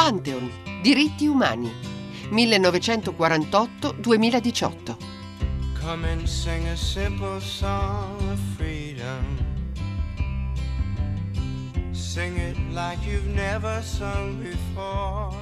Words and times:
Pantheon, 0.00 0.48
diritti 0.82 1.28
umani, 1.28 1.68
1948-2018. 2.32 4.96
Come 5.78 6.06
and 6.06 6.26
sing 6.26 6.66
a 6.68 6.76
simple 6.76 7.38
song 7.38 8.16
of 8.32 8.40
freedom. 8.56 9.36
Sing 11.92 12.38
it 12.38 12.56
like 12.72 12.98
you've 13.06 13.26
never 13.26 13.82
sung 13.82 14.42
before. 14.42 15.36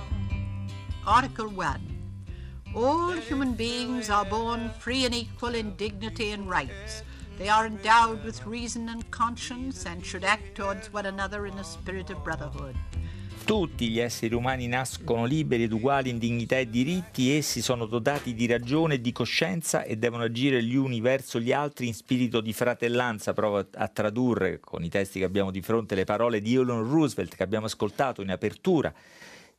Article 1.07 1.51
1. 1.51 1.81
All 2.75 3.13
human 3.13 3.53
beings 3.53 4.11
are 4.11 4.25
born 4.25 4.71
free 4.81 5.05
and 5.05 5.15
equal 5.15 5.55
in 5.55 5.77
dignity 5.77 6.33
and 6.33 6.51
rights. 6.51 7.05
They 7.39 7.49
are 7.49 7.65
endowed 7.65 8.25
with 8.25 8.45
reason 8.45 8.89
and 8.89 9.09
conscience 9.13 9.87
and 9.87 10.05
should 10.05 10.25
act 10.25 10.57
towards 10.57 10.93
one 10.93 11.07
another 11.07 11.47
in 11.47 11.57
a 11.59 11.63
spirit 11.63 12.11
of 12.11 12.25
brotherhood. 12.25 12.75
Tutti 13.49 13.89
gli 13.89 13.99
esseri 13.99 14.35
umani 14.35 14.67
nascono 14.67 15.25
liberi 15.25 15.63
ed 15.63 15.73
uguali 15.73 16.11
in 16.11 16.19
dignità 16.19 16.59
e 16.59 16.69
diritti, 16.69 17.35
essi 17.35 17.63
sono 17.63 17.87
dotati 17.87 18.35
di 18.35 18.45
ragione 18.45 18.97
e 18.97 19.01
di 19.01 19.11
coscienza 19.11 19.85
e 19.85 19.97
devono 19.97 20.25
agire 20.25 20.63
gli 20.63 20.75
uni 20.75 21.01
verso 21.01 21.41
gli 21.41 21.51
altri 21.51 21.87
in 21.87 21.95
spirito 21.95 22.43
di 22.43 22.53
fratellanza. 22.53 23.33
Provo 23.33 23.67
a 23.73 23.89
tradurre 23.89 24.61
con 24.61 24.85
i 24.85 24.91
testi 24.91 25.21
che 25.21 25.25
abbiamo 25.25 25.51
di 25.51 25.63
fronte 25.63 25.95
le 25.95 26.05
parole 26.05 26.43
di 26.43 26.57
Eleanor 26.57 26.87
Roosevelt 26.87 27.37
che 27.37 27.43
abbiamo 27.43 27.65
ascoltato 27.65 28.21
in 28.21 28.31
apertura 28.31 28.93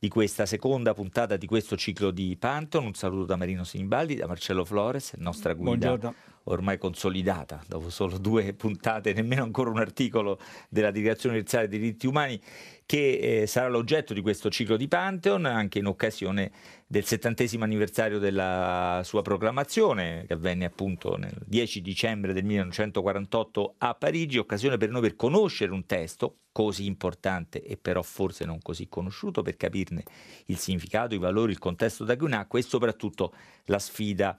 di 0.02 0.08
questa 0.08 0.46
seconda 0.46 0.94
puntata 0.94 1.36
di 1.36 1.46
questo 1.46 1.76
ciclo 1.76 2.10
di 2.10 2.34
Panton. 2.38 2.86
Un 2.86 2.94
saluto 2.94 3.26
da 3.26 3.36
Marino 3.36 3.64
Sinibaldi, 3.64 4.14
da 4.14 4.26
Marcello 4.26 4.64
Flores, 4.64 5.12
nostra 5.18 5.52
guida 5.52 5.88
Buongiorno. 5.88 6.14
ormai 6.44 6.78
consolidata, 6.78 7.62
dopo 7.68 7.90
solo 7.90 8.16
due 8.16 8.54
puntate, 8.56 9.12
nemmeno 9.12 9.42
ancora 9.42 9.68
un 9.68 9.76
articolo 9.76 10.40
della 10.70 10.90
Dichiarazione 10.90 11.34
Universale 11.34 11.68
dei 11.68 11.78
Diritti 11.78 12.06
Umani 12.06 12.40
che 12.86 13.42
eh, 13.42 13.46
sarà 13.46 13.68
l'oggetto 13.68 14.14
di 14.14 14.22
questo 14.22 14.48
ciclo 14.48 14.78
di 14.78 14.88
Pantheon 14.88 15.44
anche 15.44 15.78
in 15.78 15.86
occasione 15.86 16.50
del 16.86 17.04
settantesimo 17.04 17.64
anniversario 17.64 18.18
della 18.18 19.02
sua 19.04 19.20
proclamazione, 19.20 20.24
che 20.26 20.32
avvenne 20.32 20.64
appunto 20.64 21.18
nel 21.18 21.36
10 21.44 21.82
dicembre 21.82 22.32
del 22.32 22.44
1948 22.44 23.74
a 23.76 23.94
Parigi, 23.94 24.38
occasione 24.38 24.78
per 24.78 24.88
noi 24.88 25.02
per 25.02 25.14
conoscere 25.14 25.72
un 25.72 25.84
testo 25.84 26.36
così 26.64 26.86
importante 26.86 27.62
e 27.62 27.76
però 27.76 28.02
forse 28.02 28.44
non 28.44 28.60
così 28.60 28.88
conosciuto, 28.88 29.42
per 29.42 29.56
capirne 29.56 30.04
il 30.46 30.58
significato, 30.58 31.14
i 31.14 31.18
valori, 31.18 31.52
il 31.52 31.58
contesto 31.58 32.04
da 32.04 32.16
cui 32.16 32.28
nacque 32.28 32.60
e 32.60 32.62
soprattutto 32.62 33.32
la 33.64 33.78
sfida 33.78 34.36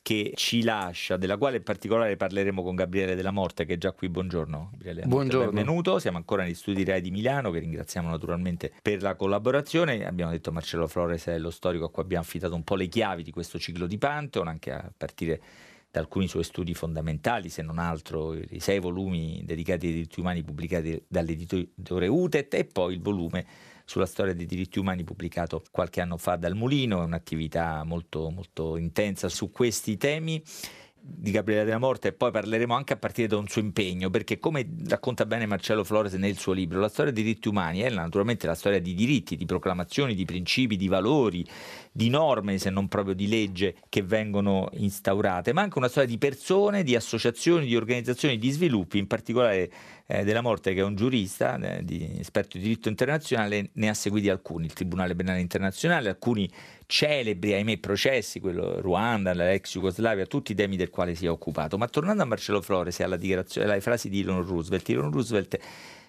che 0.00 0.34
ci 0.36 0.62
lascia, 0.62 1.16
della 1.16 1.36
quale 1.36 1.56
in 1.56 1.64
particolare 1.64 2.16
parleremo 2.16 2.62
con 2.62 2.76
Gabriele 2.76 3.16
della 3.16 3.32
Morte, 3.32 3.64
che 3.64 3.74
è 3.74 3.76
già 3.76 3.90
qui. 3.90 4.08
Buongiorno, 4.08 4.70
Gabriele. 4.74 5.04
Buongiorno. 5.04 5.50
Benvenuto. 5.50 5.98
Siamo 5.98 6.16
ancora 6.16 6.44
negli 6.44 6.54
studi 6.54 6.84
Rai 6.84 7.00
di 7.00 7.10
Milano, 7.10 7.50
che 7.50 7.58
ringraziamo 7.58 8.08
naturalmente 8.08 8.72
per 8.80 9.02
la 9.02 9.16
collaborazione. 9.16 10.06
Abbiamo 10.06 10.30
detto 10.30 10.52
Marcello 10.52 10.86
Flores 10.86 11.26
è 11.26 11.36
lo 11.38 11.50
storico 11.50 11.86
a 11.86 11.90
cui 11.90 12.04
abbiamo 12.04 12.22
affidato 12.22 12.54
un 12.54 12.62
po' 12.62 12.76
le 12.76 12.86
chiavi 12.86 13.24
di 13.24 13.32
questo 13.32 13.58
ciclo 13.58 13.88
di 13.88 13.98
Pantheon, 13.98 14.46
anche 14.46 14.70
a 14.70 14.88
partire 14.96 15.40
da 15.96 16.02
alcuni 16.02 16.28
suoi 16.28 16.44
studi 16.44 16.74
fondamentali, 16.74 17.48
se 17.48 17.62
non 17.62 17.78
altro 17.78 18.34
i 18.34 18.60
sei 18.60 18.80
volumi 18.80 19.40
dedicati 19.44 19.86
ai 19.86 19.92
diritti 19.94 20.20
umani 20.20 20.42
pubblicati 20.42 21.02
dall'editore 21.08 22.06
UTET 22.06 22.52
e 22.52 22.64
poi 22.66 22.94
il 22.94 23.00
volume 23.00 23.46
sulla 23.86 24.04
storia 24.04 24.34
dei 24.34 24.44
diritti 24.44 24.78
umani 24.78 25.04
pubblicato 25.04 25.62
qualche 25.70 26.02
anno 26.02 26.18
fa 26.18 26.36
dal 26.36 26.54
Mulino, 26.54 27.00
è 27.00 27.04
un'attività 27.04 27.82
molto, 27.84 28.28
molto 28.28 28.76
intensa 28.76 29.30
su 29.30 29.50
questi 29.50 29.96
temi 29.96 30.42
di 31.08 31.30
Gabriele 31.30 31.64
della 31.64 31.78
Morte 31.78 32.08
e 32.08 32.12
poi 32.12 32.32
parleremo 32.32 32.74
anche 32.74 32.92
a 32.92 32.96
partire 32.96 33.28
da 33.28 33.36
un 33.36 33.46
suo 33.46 33.60
impegno, 33.60 34.10
perché 34.10 34.38
come 34.38 34.66
racconta 34.88 35.24
bene 35.24 35.46
Marcello 35.46 35.84
Flores 35.84 36.14
nel 36.14 36.36
suo 36.36 36.52
libro, 36.52 36.80
la 36.80 36.88
storia 36.88 37.12
dei 37.12 37.22
diritti 37.22 37.48
umani 37.48 37.80
è 37.80 37.90
naturalmente 37.90 38.46
la 38.46 38.54
storia 38.54 38.80
di 38.80 38.94
diritti, 38.94 39.36
di 39.36 39.46
proclamazioni, 39.46 40.14
di 40.14 40.24
principi, 40.24 40.76
di 40.76 40.88
valori, 40.88 41.46
di 41.92 42.08
norme, 42.08 42.58
se 42.58 42.70
non 42.70 42.88
proprio 42.88 43.14
di 43.14 43.28
legge, 43.28 43.76
che 43.88 44.02
vengono 44.02 44.68
instaurate, 44.72 45.52
ma 45.52 45.62
anche 45.62 45.78
una 45.78 45.88
storia 45.88 46.08
di 46.08 46.18
persone, 46.18 46.82
di 46.82 46.96
associazioni, 46.96 47.66
di 47.66 47.76
organizzazioni, 47.76 48.36
di 48.36 48.50
sviluppi, 48.50 48.98
in 48.98 49.06
particolare 49.06 49.70
eh, 50.06 50.24
della 50.24 50.40
Morte, 50.40 50.74
che 50.74 50.80
è 50.80 50.84
un 50.84 50.94
giurista, 50.94 51.58
eh, 51.58 51.84
di, 51.84 52.18
esperto 52.18 52.58
di 52.58 52.64
diritto 52.64 52.88
internazionale, 52.88 53.70
ne 53.72 53.88
ha 53.88 53.94
seguiti 53.94 54.28
alcuni, 54.28 54.66
il 54.66 54.72
Tribunale 54.72 55.14
Penale 55.14 55.40
Internazionale, 55.40 56.08
alcuni 56.08 56.48
celebri, 56.86 57.52
ahimè, 57.52 57.78
processi, 57.78 58.40
quello 58.40 58.80
Ruanda, 58.80 59.34
l'ex 59.34 59.72
Jugoslavia, 59.72 60.26
tutti 60.26 60.52
i 60.52 60.54
temi 60.54 60.76
del 60.76 60.90
quale 60.90 61.14
si 61.14 61.26
è 61.26 61.30
occupato. 61.30 61.76
Ma 61.76 61.88
tornando 61.88 62.22
a 62.22 62.26
Marcello 62.26 62.62
Flores 62.62 62.98
e 63.00 63.04
alla 63.04 63.16
dichiarazione, 63.16 63.70
alle 63.70 63.80
frasi 63.80 64.08
di 64.08 64.20
Eleanor 64.20 64.46
Roosevelt, 64.46 64.88
Eleanor 64.88 65.12
Roosevelt 65.12 65.58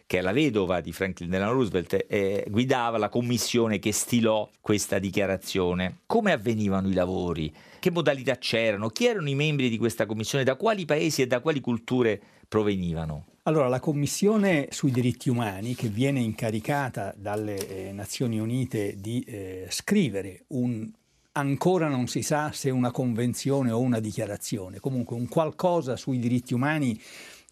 che 0.07 0.19
è 0.19 0.21
la 0.21 0.31
vedova 0.31 0.79
di 0.79 0.93
Franklin 0.93 1.29
Delano 1.29 1.51
Roosevelt, 1.51 2.05
eh, 2.07 2.45
guidava 2.47 2.97
la 2.97 3.09
commissione 3.09 3.77
che 3.77 3.91
stilò 3.91 4.49
questa 4.61 4.99
dichiarazione. 4.99 5.97
Come 6.05 6.31
avvenivano 6.31 6.87
i 6.87 6.93
lavori? 6.93 7.53
Che 7.77 7.91
modalità 7.91 8.37
c'erano? 8.37 8.87
Chi 8.87 9.05
erano 9.05 9.27
i 9.27 9.35
membri 9.35 9.67
di 9.67 9.77
questa 9.77 10.05
commissione? 10.05 10.45
Da 10.45 10.55
quali 10.55 10.85
paesi 10.85 11.21
e 11.21 11.27
da 11.27 11.41
quali 11.41 11.59
culture 11.59 12.21
provenivano? 12.47 13.25
Allora, 13.47 13.69
la 13.69 13.79
Commissione 13.79 14.67
sui 14.71 14.91
diritti 14.91 15.29
umani, 15.29 15.73
che 15.73 15.87
viene 15.87 16.19
incaricata 16.19 17.13
dalle 17.15 17.55
eh, 17.87 17.91
Nazioni 17.93 18.39
Unite 18.39 18.95
di 18.99 19.21
eh, 19.21 19.67
scrivere 19.69 20.43
un 20.47 20.91
ancora 21.31 21.87
non 21.87 22.07
si 22.07 22.23
sa 22.23 22.51
se 22.51 22.69
una 22.69 22.91
convenzione 22.91 23.71
o 23.71 23.79
una 23.79 24.01
dichiarazione, 24.01 24.81
comunque 24.81 25.15
un 25.15 25.29
qualcosa 25.29 25.95
sui 25.95 26.19
diritti 26.19 26.53
umani 26.53 26.99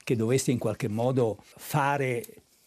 che 0.03 0.17
dovesse 0.17 0.51
in 0.51 0.57
qualche 0.57 0.89
modo 0.89 1.41
fare 1.55 2.25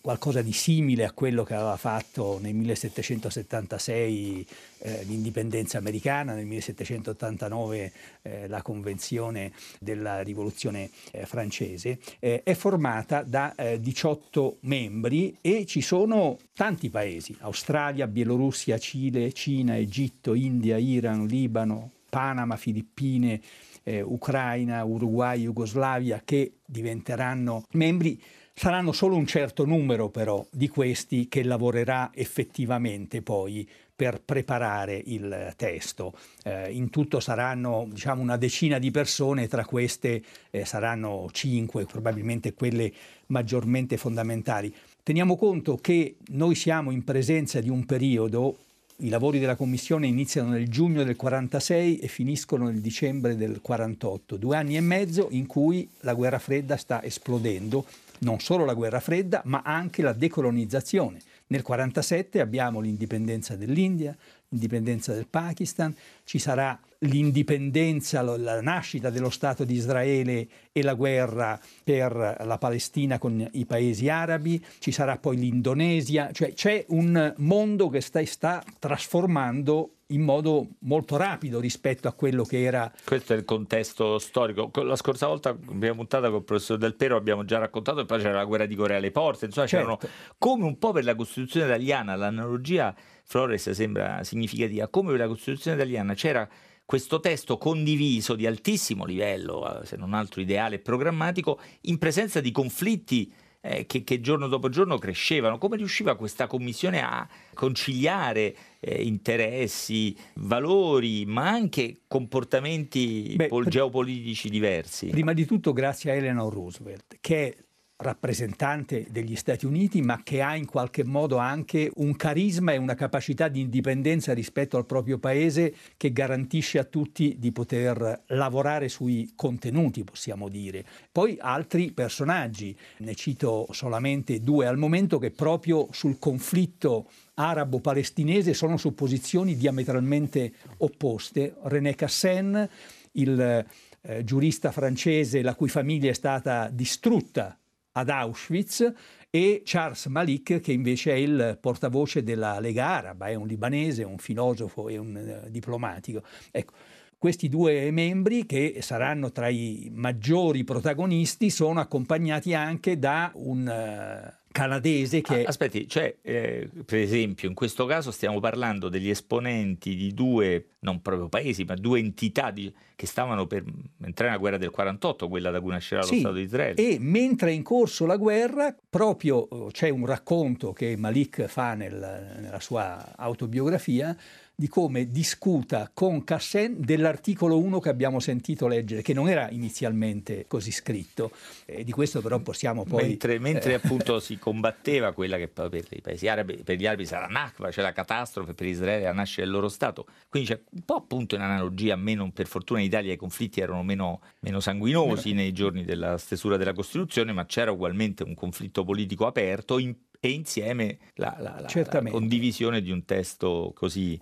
qualcosa 0.08 0.40
di 0.40 0.52
simile 0.52 1.04
a 1.04 1.12
quello 1.12 1.44
che 1.44 1.52
aveva 1.52 1.76
fatto 1.76 2.38
nel 2.40 2.54
1776 2.54 4.46
eh, 4.78 5.04
l'indipendenza 5.04 5.76
americana, 5.76 6.32
nel 6.32 6.46
1789 6.46 7.92
eh, 8.22 8.48
la 8.48 8.62
convenzione 8.62 9.52
della 9.78 10.22
rivoluzione 10.22 10.88
eh, 11.12 11.26
francese, 11.26 11.98
eh, 12.20 12.42
è 12.42 12.54
formata 12.54 13.22
da 13.22 13.54
18 13.78 14.50
eh, 14.50 14.56
membri 14.66 15.36
e 15.42 15.66
ci 15.66 15.82
sono 15.82 16.38
tanti 16.54 16.88
paesi, 16.88 17.36
Australia, 17.40 18.06
Bielorussia, 18.06 18.78
Cile, 18.78 19.34
Cina, 19.34 19.76
Egitto, 19.76 20.32
India, 20.32 20.78
Iran, 20.78 21.26
Libano, 21.26 21.90
Panama, 22.08 22.56
Filippine, 22.56 23.42
eh, 23.82 24.00
Ucraina, 24.00 24.82
Uruguay, 24.84 25.42
Jugoslavia, 25.42 26.22
che 26.24 26.52
diventeranno 26.64 27.64
membri 27.72 28.18
Saranno 28.58 28.90
solo 28.90 29.14
un 29.14 29.24
certo 29.24 29.64
numero 29.64 30.08
però 30.08 30.44
di 30.50 30.66
questi 30.66 31.28
che 31.28 31.44
lavorerà 31.44 32.10
effettivamente 32.12 33.22
poi 33.22 33.64
per 33.94 34.20
preparare 34.20 35.00
il 35.06 35.52
testo. 35.54 36.12
Eh, 36.42 36.72
in 36.72 36.90
tutto 36.90 37.20
saranno 37.20 37.86
diciamo, 37.88 38.20
una 38.20 38.36
decina 38.36 38.80
di 38.80 38.90
persone, 38.90 39.46
tra 39.46 39.64
queste 39.64 40.20
eh, 40.50 40.64
saranno 40.64 41.28
cinque, 41.30 41.84
probabilmente 41.84 42.52
quelle 42.52 42.92
maggiormente 43.26 43.96
fondamentali. 43.96 44.74
Teniamo 45.04 45.36
conto 45.36 45.76
che 45.76 46.16
noi 46.30 46.56
siamo 46.56 46.90
in 46.90 47.04
presenza 47.04 47.60
di 47.60 47.68
un 47.68 47.86
periodo 47.86 48.56
i 49.02 49.08
lavori 49.10 49.38
della 49.38 49.54
Commissione 49.54 50.08
iniziano 50.08 50.48
nel 50.48 50.68
giugno 50.68 51.04
del 51.04 51.14
46 51.14 51.98
e 51.98 52.08
finiscono 52.08 52.64
nel 52.64 52.80
dicembre 52.80 53.36
del 53.36 53.60
48, 53.60 54.36
due 54.36 54.56
anni 54.56 54.76
e 54.76 54.80
mezzo 54.80 55.28
in 55.30 55.46
cui 55.46 55.88
la 56.00 56.14
guerra 56.14 56.40
fredda 56.40 56.76
sta 56.76 57.00
esplodendo 57.04 57.86
non 58.20 58.40
solo 58.40 58.64
la 58.64 58.74
guerra 58.74 59.00
fredda, 59.00 59.42
ma 59.44 59.62
anche 59.64 60.02
la 60.02 60.12
decolonizzazione. 60.12 61.18
Nel 61.48 61.62
1947 61.66 62.40
abbiamo 62.40 62.80
l'indipendenza 62.80 63.56
dell'India, 63.56 64.16
l'indipendenza 64.48 65.12
del 65.14 65.26
Pakistan, 65.26 65.94
ci 66.24 66.38
sarà 66.38 66.78
l'indipendenza, 67.00 68.22
la 68.22 68.60
nascita 68.60 69.10
dello 69.10 69.30
Stato 69.30 69.64
di 69.64 69.74
Israele 69.74 70.48
e 70.72 70.82
la 70.82 70.94
guerra 70.94 71.58
per 71.84 72.12
la 72.44 72.58
Palestina 72.58 73.18
con 73.18 73.46
i 73.52 73.66
paesi 73.66 74.08
arabi, 74.08 74.64
ci 74.78 74.90
sarà 74.90 75.18
poi 75.18 75.36
l'Indonesia, 75.36 76.30
cioè 76.32 76.52
c'è 76.52 76.84
un 76.88 77.34
mondo 77.38 77.88
che 77.88 78.00
sta, 78.00 78.24
sta 78.24 78.64
trasformando 78.78 79.92
in 80.10 80.22
modo 80.22 80.68
molto 80.80 81.16
rapido 81.16 81.60
rispetto 81.60 82.08
a 82.08 82.12
quello 82.12 82.42
che 82.42 82.62
era. 82.62 82.90
Questo 83.04 83.34
è 83.34 83.36
il 83.36 83.44
contesto 83.44 84.18
storico. 84.18 84.70
La 84.82 84.96
scorsa 84.96 85.26
volta, 85.26 85.50
abbiamo 85.50 85.96
puntata 85.96 86.28
con 86.28 86.38
il 86.38 86.44
professor 86.44 86.78
Del 86.78 86.94
Pero, 86.94 87.16
abbiamo 87.16 87.44
già 87.44 87.58
raccontato, 87.58 88.00
e 88.00 88.06
poi 88.06 88.18
c'era 88.18 88.36
la 88.36 88.44
guerra 88.44 88.64
di 88.64 88.74
Corea 88.74 88.96
alle 88.96 89.10
porte, 89.10 89.44
insomma, 89.44 89.66
certo. 89.66 89.96
c'erano 89.96 90.14
come 90.38 90.64
un 90.64 90.78
po' 90.78 90.92
per 90.92 91.04
la 91.04 91.14
Costituzione 91.14 91.66
italiana, 91.66 92.16
l'analogia 92.16 92.94
Flores 93.24 93.68
sembra 93.70 94.24
significativa, 94.24 94.88
come 94.88 95.10
per 95.10 95.20
la 95.20 95.28
Costituzione 95.28 95.76
italiana 95.76 96.14
c'era 96.14 96.48
questo 96.88 97.20
testo 97.20 97.58
condiviso 97.58 98.34
di 98.34 98.46
altissimo 98.46 99.04
livello, 99.04 99.82
eh, 99.82 99.84
se 99.84 99.98
non 99.98 100.14
altro 100.14 100.40
ideale 100.40 100.76
e 100.76 100.78
programmatico, 100.78 101.60
in 101.82 101.98
presenza 101.98 102.40
di 102.40 102.50
conflitti 102.50 103.30
eh, 103.60 103.84
che, 103.84 104.04
che, 104.04 104.22
giorno 104.22 104.48
dopo 104.48 104.70
giorno 104.70 104.96
crescevano. 104.96 105.58
Come 105.58 105.76
riusciva 105.76 106.16
questa 106.16 106.46
commissione 106.46 107.02
a 107.02 107.28
conciliare 107.52 108.56
eh, 108.80 109.02
interessi, 109.02 110.16
valori, 110.36 111.26
ma 111.26 111.50
anche 111.50 112.04
comportamenti 112.08 113.34
Beh, 113.36 113.50
geopolitici 113.66 114.48
diversi? 114.48 115.08
Prima 115.08 115.34
di 115.34 115.44
tutto 115.44 115.74
grazie 115.74 116.12
a 116.12 116.14
Eleanor 116.14 116.50
Roosevelt, 116.50 117.18
che 117.20 117.67
rappresentante 118.00 119.06
degli 119.10 119.34
Stati 119.34 119.66
Uniti, 119.66 120.02
ma 120.02 120.22
che 120.22 120.40
ha 120.40 120.54
in 120.54 120.66
qualche 120.66 121.04
modo 121.04 121.38
anche 121.38 121.90
un 121.96 122.14
carisma 122.14 122.72
e 122.72 122.76
una 122.76 122.94
capacità 122.94 123.48
di 123.48 123.60
indipendenza 123.60 124.32
rispetto 124.32 124.76
al 124.76 124.86
proprio 124.86 125.18
paese 125.18 125.74
che 125.96 126.12
garantisce 126.12 126.78
a 126.78 126.84
tutti 126.84 127.36
di 127.38 127.50
poter 127.50 128.22
lavorare 128.28 128.88
sui 128.88 129.32
contenuti, 129.34 130.04
possiamo 130.04 130.48
dire. 130.48 130.84
Poi 131.10 131.38
altri 131.40 131.90
personaggi, 131.90 132.76
ne 132.98 133.14
cito 133.16 133.66
solamente 133.72 134.40
due 134.42 134.66
al 134.66 134.78
momento, 134.78 135.18
che 135.18 135.32
proprio 135.32 135.88
sul 135.90 136.20
conflitto 136.20 137.08
arabo-palestinese 137.34 138.54
sono 138.54 138.76
su 138.76 138.94
posizioni 138.94 139.56
diametralmente 139.56 140.52
opposte. 140.78 141.56
René 141.62 141.96
Cassin, 141.96 142.68
il 143.12 143.66
eh, 144.02 144.24
giurista 144.24 144.70
francese 144.70 145.42
la 145.42 145.56
cui 145.56 145.68
famiglia 145.68 146.10
è 146.10 146.14
stata 146.14 146.68
distrutta 146.72 147.58
ad 147.98 148.08
Auschwitz, 148.08 148.92
e 149.30 149.62
Charles 149.64 150.06
Malik, 150.06 150.60
che 150.60 150.72
invece 150.72 151.12
è 151.12 151.16
il 151.16 151.58
portavoce 151.60 152.22
della 152.22 152.58
Lega 152.60 152.86
Araba, 152.86 153.26
è 153.26 153.34
un 153.34 153.46
libanese, 153.46 154.02
un 154.02 154.18
filosofo 154.18 154.88
e 154.88 154.96
un 154.96 155.42
uh, 155.44 155.50
diplomatico. 155.50 156.22
Ecco, 156.50 156.72
questi 157.18 157.48
due 157.48 157.90
membri, 157.90 158.46
che 158.46 158.78
saranno 158.80 159.30
tra 159.30 159.48
i 159.48 159.90
maggiori 159.92 160.64
protagonisti, 160.64 161.50
sono 161.50 161.80
accompagnati 161.80 162.54
anche 162.54 162.98
da 162.98 163.30
un 163.34 163.66
uh, 163.66 164.37
canadese 164.58 165.20
che... 165.20 165.44
Ah, 165.44 165.48
aspetti, 165.48 165.88
cioè, 165.88 166.16
eh, 166.22 166.68
per 166.84 166.98
esempio, 166.98 167.48
in 167.48 167.54
questo 167.54 167.86
caso 167.86 168.10
stiamo 168.10 168.40
parlando 168.40 168.88
degli 168.88 169.08
esponenti 169.08 169.94
di 169.94 170.12
due, 170.12 170.70
non 170.80 171.00
proprio 171.00 171.28
paesi, 171.28 171.64
ma 171.64 171.74
due 171.74 171.98
entità 171.98 172.50
di, 172.50 172.72
che 172.94 173.06
stavano 173.06 173.46
per 173.46 173.64
entrare 174.02 174.30
nella 174.30 174.40
guerra 174.40 174.58
del 174.58 174.70
48, 174.70 175.28
quella 175.28 175.50
da 175.50 175.60
cui 175.60 175.70
nascerà 175.70 176.00
lo 176.00 176.06
sì, 176.06 176.18
Stato 176.18 176.34
di 176.34 176.42
Israele. 176.42 176.74
E 176.74 176.98
mentre 177.00 177.50
è 177.50 177.52
in 177.52 177.62
corso 177.62 178.06
la 178.06 178.16
guerra, 178.16 178.74
proprio 178.88 179.36
oh, 179.36 179.70
c'è 179.70 179.88
un 179.88 180.06
racconto 180.06 180.72
che 180.72 180.96
Malik 180.96 181.46
fa 181.46 181.74
nel, 181.74 182.38
nella 182.40 182.60
sua 182.60 183.14
autobiografia, 183.16 184.16
di 184.60 184.66
come 184.66 185.06
discuta 185.06 185.88
con 185.94 186.24
Cassen 186.24 186.80
dell'articolo 186.80 187.60
1 187.60 187.78
che 187.78 187.90
abbiamo 187.90 188.18
sentito 188.18 188.66
leggere, 188.66 189.02
che 189.02 189.12
non 189.14 189.28
era 189.28 189.48
inizialmente 189.50 190.46
così 190.48 190.72
scritto. 190.72 191.30
E 191.64 191.84
di 191.84 191.92
questo 191.92 192.20
però 192.20 192.40
possiamo 192.40 192.82
poi... 192.82 193.04
Mentre, 193.04 193.38
mentre 193.38 193.74
eh, 193.74 193.74
appunto 193.80 194.18
si 194.18 194.36
combatteva 194.36 195.12
quella 195.12 195.36
che 195.36 195.46
poi 195.46 195.68
per 195.68 195.84
i 195.90 196.00
paesi 196.00 196.26
arabi, 196.26 196.56
per 196.64 196.76
gli 196.76 196.86
arabi 196.86 197.06
sarà 197.06 197.28
Nakba, 197.28 197.70
cioè 197.70 197.84
la 197.84 197.92
catastrofe 197.92 198.52
per 198.54 198.66
Israele, 198.66 199.04
la 199.04 199.12
nascita 199.12 199.42
del 199.42 199.52
loro 199.52 199.68
Stato. 199.68 200.06
Quindi 200.28 200.48
c'è 200.48 200.60
un 200.70 200.82
po' 200.84 200.96
appunto 200.96 201.36
in 201.36 201.42
analogia, 201.42 201.94
meno, 201.94 202.28
per 202.32 202.48
fortuna 202.48 202.80
in 202.80 202.86
Italia 202.86 203.12
i 203.12 203.16
conflitti 203.16 203.60
erano 203.60 203.84
meno, 203.84 204.20
meno 204.40 204.58
sanguinosi 204.58 205.34
nei 205.34 205.52
giorni 205.52 205.84
della 205.84 206.18
stesura 206.18 206.56
della 206.56 206.72
Costituzione, 206.72 207.32
ma 207.32 207.46
c'era 207.46 207.70
ugualmente 207.70 208.24
un 208.24 208.34
conflitto 208.34 208.82
politico 208.82 209.24
aperto 209.24 209.78
in, 209.78 209.94
e 210.18 210.30
insieme 210.30 210.98
la, 211.14 211.36
la, 211.38 211.60
la, 211.60 211.86
la 212.00 212.10
condivisione 212.10 212.82
di 212.82 212.90
un 212.90 213.04
testo 213.04 213.70
così 213.72 214.18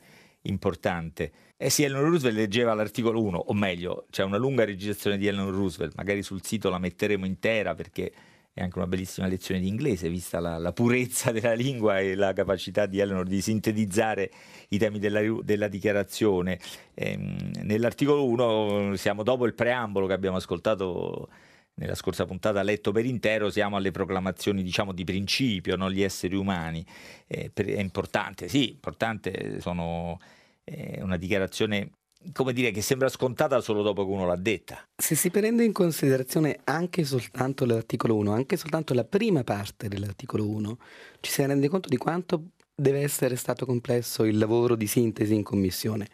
importante. 0.49 1.33
Eh 1.57 1.71
sì, 1.71 1.85
Eleanor 1.85 2.11
Roosevelt 2.11 2.37
leggeva 2.37 2.75
l'articolo 2.75 3.23
1, 3.23 3.39
o 3.39 3.55
meglio, 3.55 4.07
c'è 4.11 4.23
una 4.23 4.37
lunga 4.37 4.65
registrazione 4.65 5.17
di 5.17 5.27
Eleanor 5.27 5.55
Roosevelt, 5.55 5.95
magari 5.97 6.23
sul 6.23 6.45
sito 6.45 6.69
la 6.69 6.79
metteremo 6.79 7.25
intera 7.25 7.75
perché 7.75 8.13
è 8.57 8.63
anche 8.63 8.79
una 8.79 8.87
bellissima 8.87 9.27
lezione 9.27 9.61
di 9.61 9.69
inglese, 9.69 10.09
vista 10.09 10.41
la, 10.41 10.57
la 10.57 10.73
purezza 10.73 11.31
della 11.31 11.53
lingua 11.53 12.01
e 12.01 12.15
la 12.15 12.33
capacità 12.33 12.87
di 12.87 12.99
Eleanor 12.99 13.27
di 13.27 13.43
sintetizzare 13.43 14.31
i 14.69 14.79
temi 14.79 14.99
della, 14.99 15.21
della 15.43 15.69
dichiarazione. 15.69 16.59
Ehm, 16.95 17.51
nell'articolo 17.65 18.25
1 18.25 18.97
siamo 18.97 19.23
dopo 19.23 19.45
il 19.45 19.53
preambolo 19.53 20.07
che 20.07 20.15
abbiamo 20.15 20.39
ascoltato 20.39 21.29
nella 21.79 21.95
scorsa 21.95 22.25
puntata 22.25 22.63
letto 22.63 22.91
per 22.93 23.05
intero, 23.05 23.51
siamo 23.51 23.77
alle 23.77 23.91
proclamazioni 23.91 24.63
diciamo 24.63 24.93
di 24.93 25.05
principio, 25.05 25.77
non 25.77 25.91
gli 25.91 26.03
esseri 26.03 26.35
umani. 26.35 26.85
Eh, 27.27 27.51
per, 27.53 27.67
è 27.67 27.81
importante, 27.81 28.49
sì, 28.49 28.71
importante, 28.71 29.61
sono 29.61 30.19
eh, 30.65 31.01
una 31.03 31.17
dichiarazione 31.17 31.91
come 32.33 32.53
dire, 32.53 32.71
che 32.71 32.83
sembra 32.83 33.09
scontata 33.09 33.61
solo 33.61 33.83
dopo 33.83 34.05
che 34.05 34.11
uno 34.11 34.27
l'ha 34.27 34.37
detta. 34.37 34.85
Se 34.97 35.15
si 35.15 35.31
prende 35.31 35.65
in 35.65 35.73
considerazione 35.73 36.59
anche 36.65 37.05
soltanto 37.05 37.65
l'articolo 37.65 38.17
1, 38.17 38.33
anche 38.33 38.57
soltanto 38.57 38.95
la 38.95 39.05
prima 39.05 39.45
parte 39.45 39.89
dell'articolo 39.89 40.49
1, 40.49 40.79
ci 41.21 41.31
si 41.31 41.45
rende 41.45 41.69
conto 41.69 41.89
di 41.89 41.97
quanto 41.97 42.51
deve 42.75 43.01
essere 43.01 43.37
stato 43.37 43.65
complesso 43.65 44.25
il 44.25 44.39
lavoro 44.39 44.75
di 44.75 44.87
sintesi 44.87 45.35
in 45.35 45.43
commissione. 45.43 46.09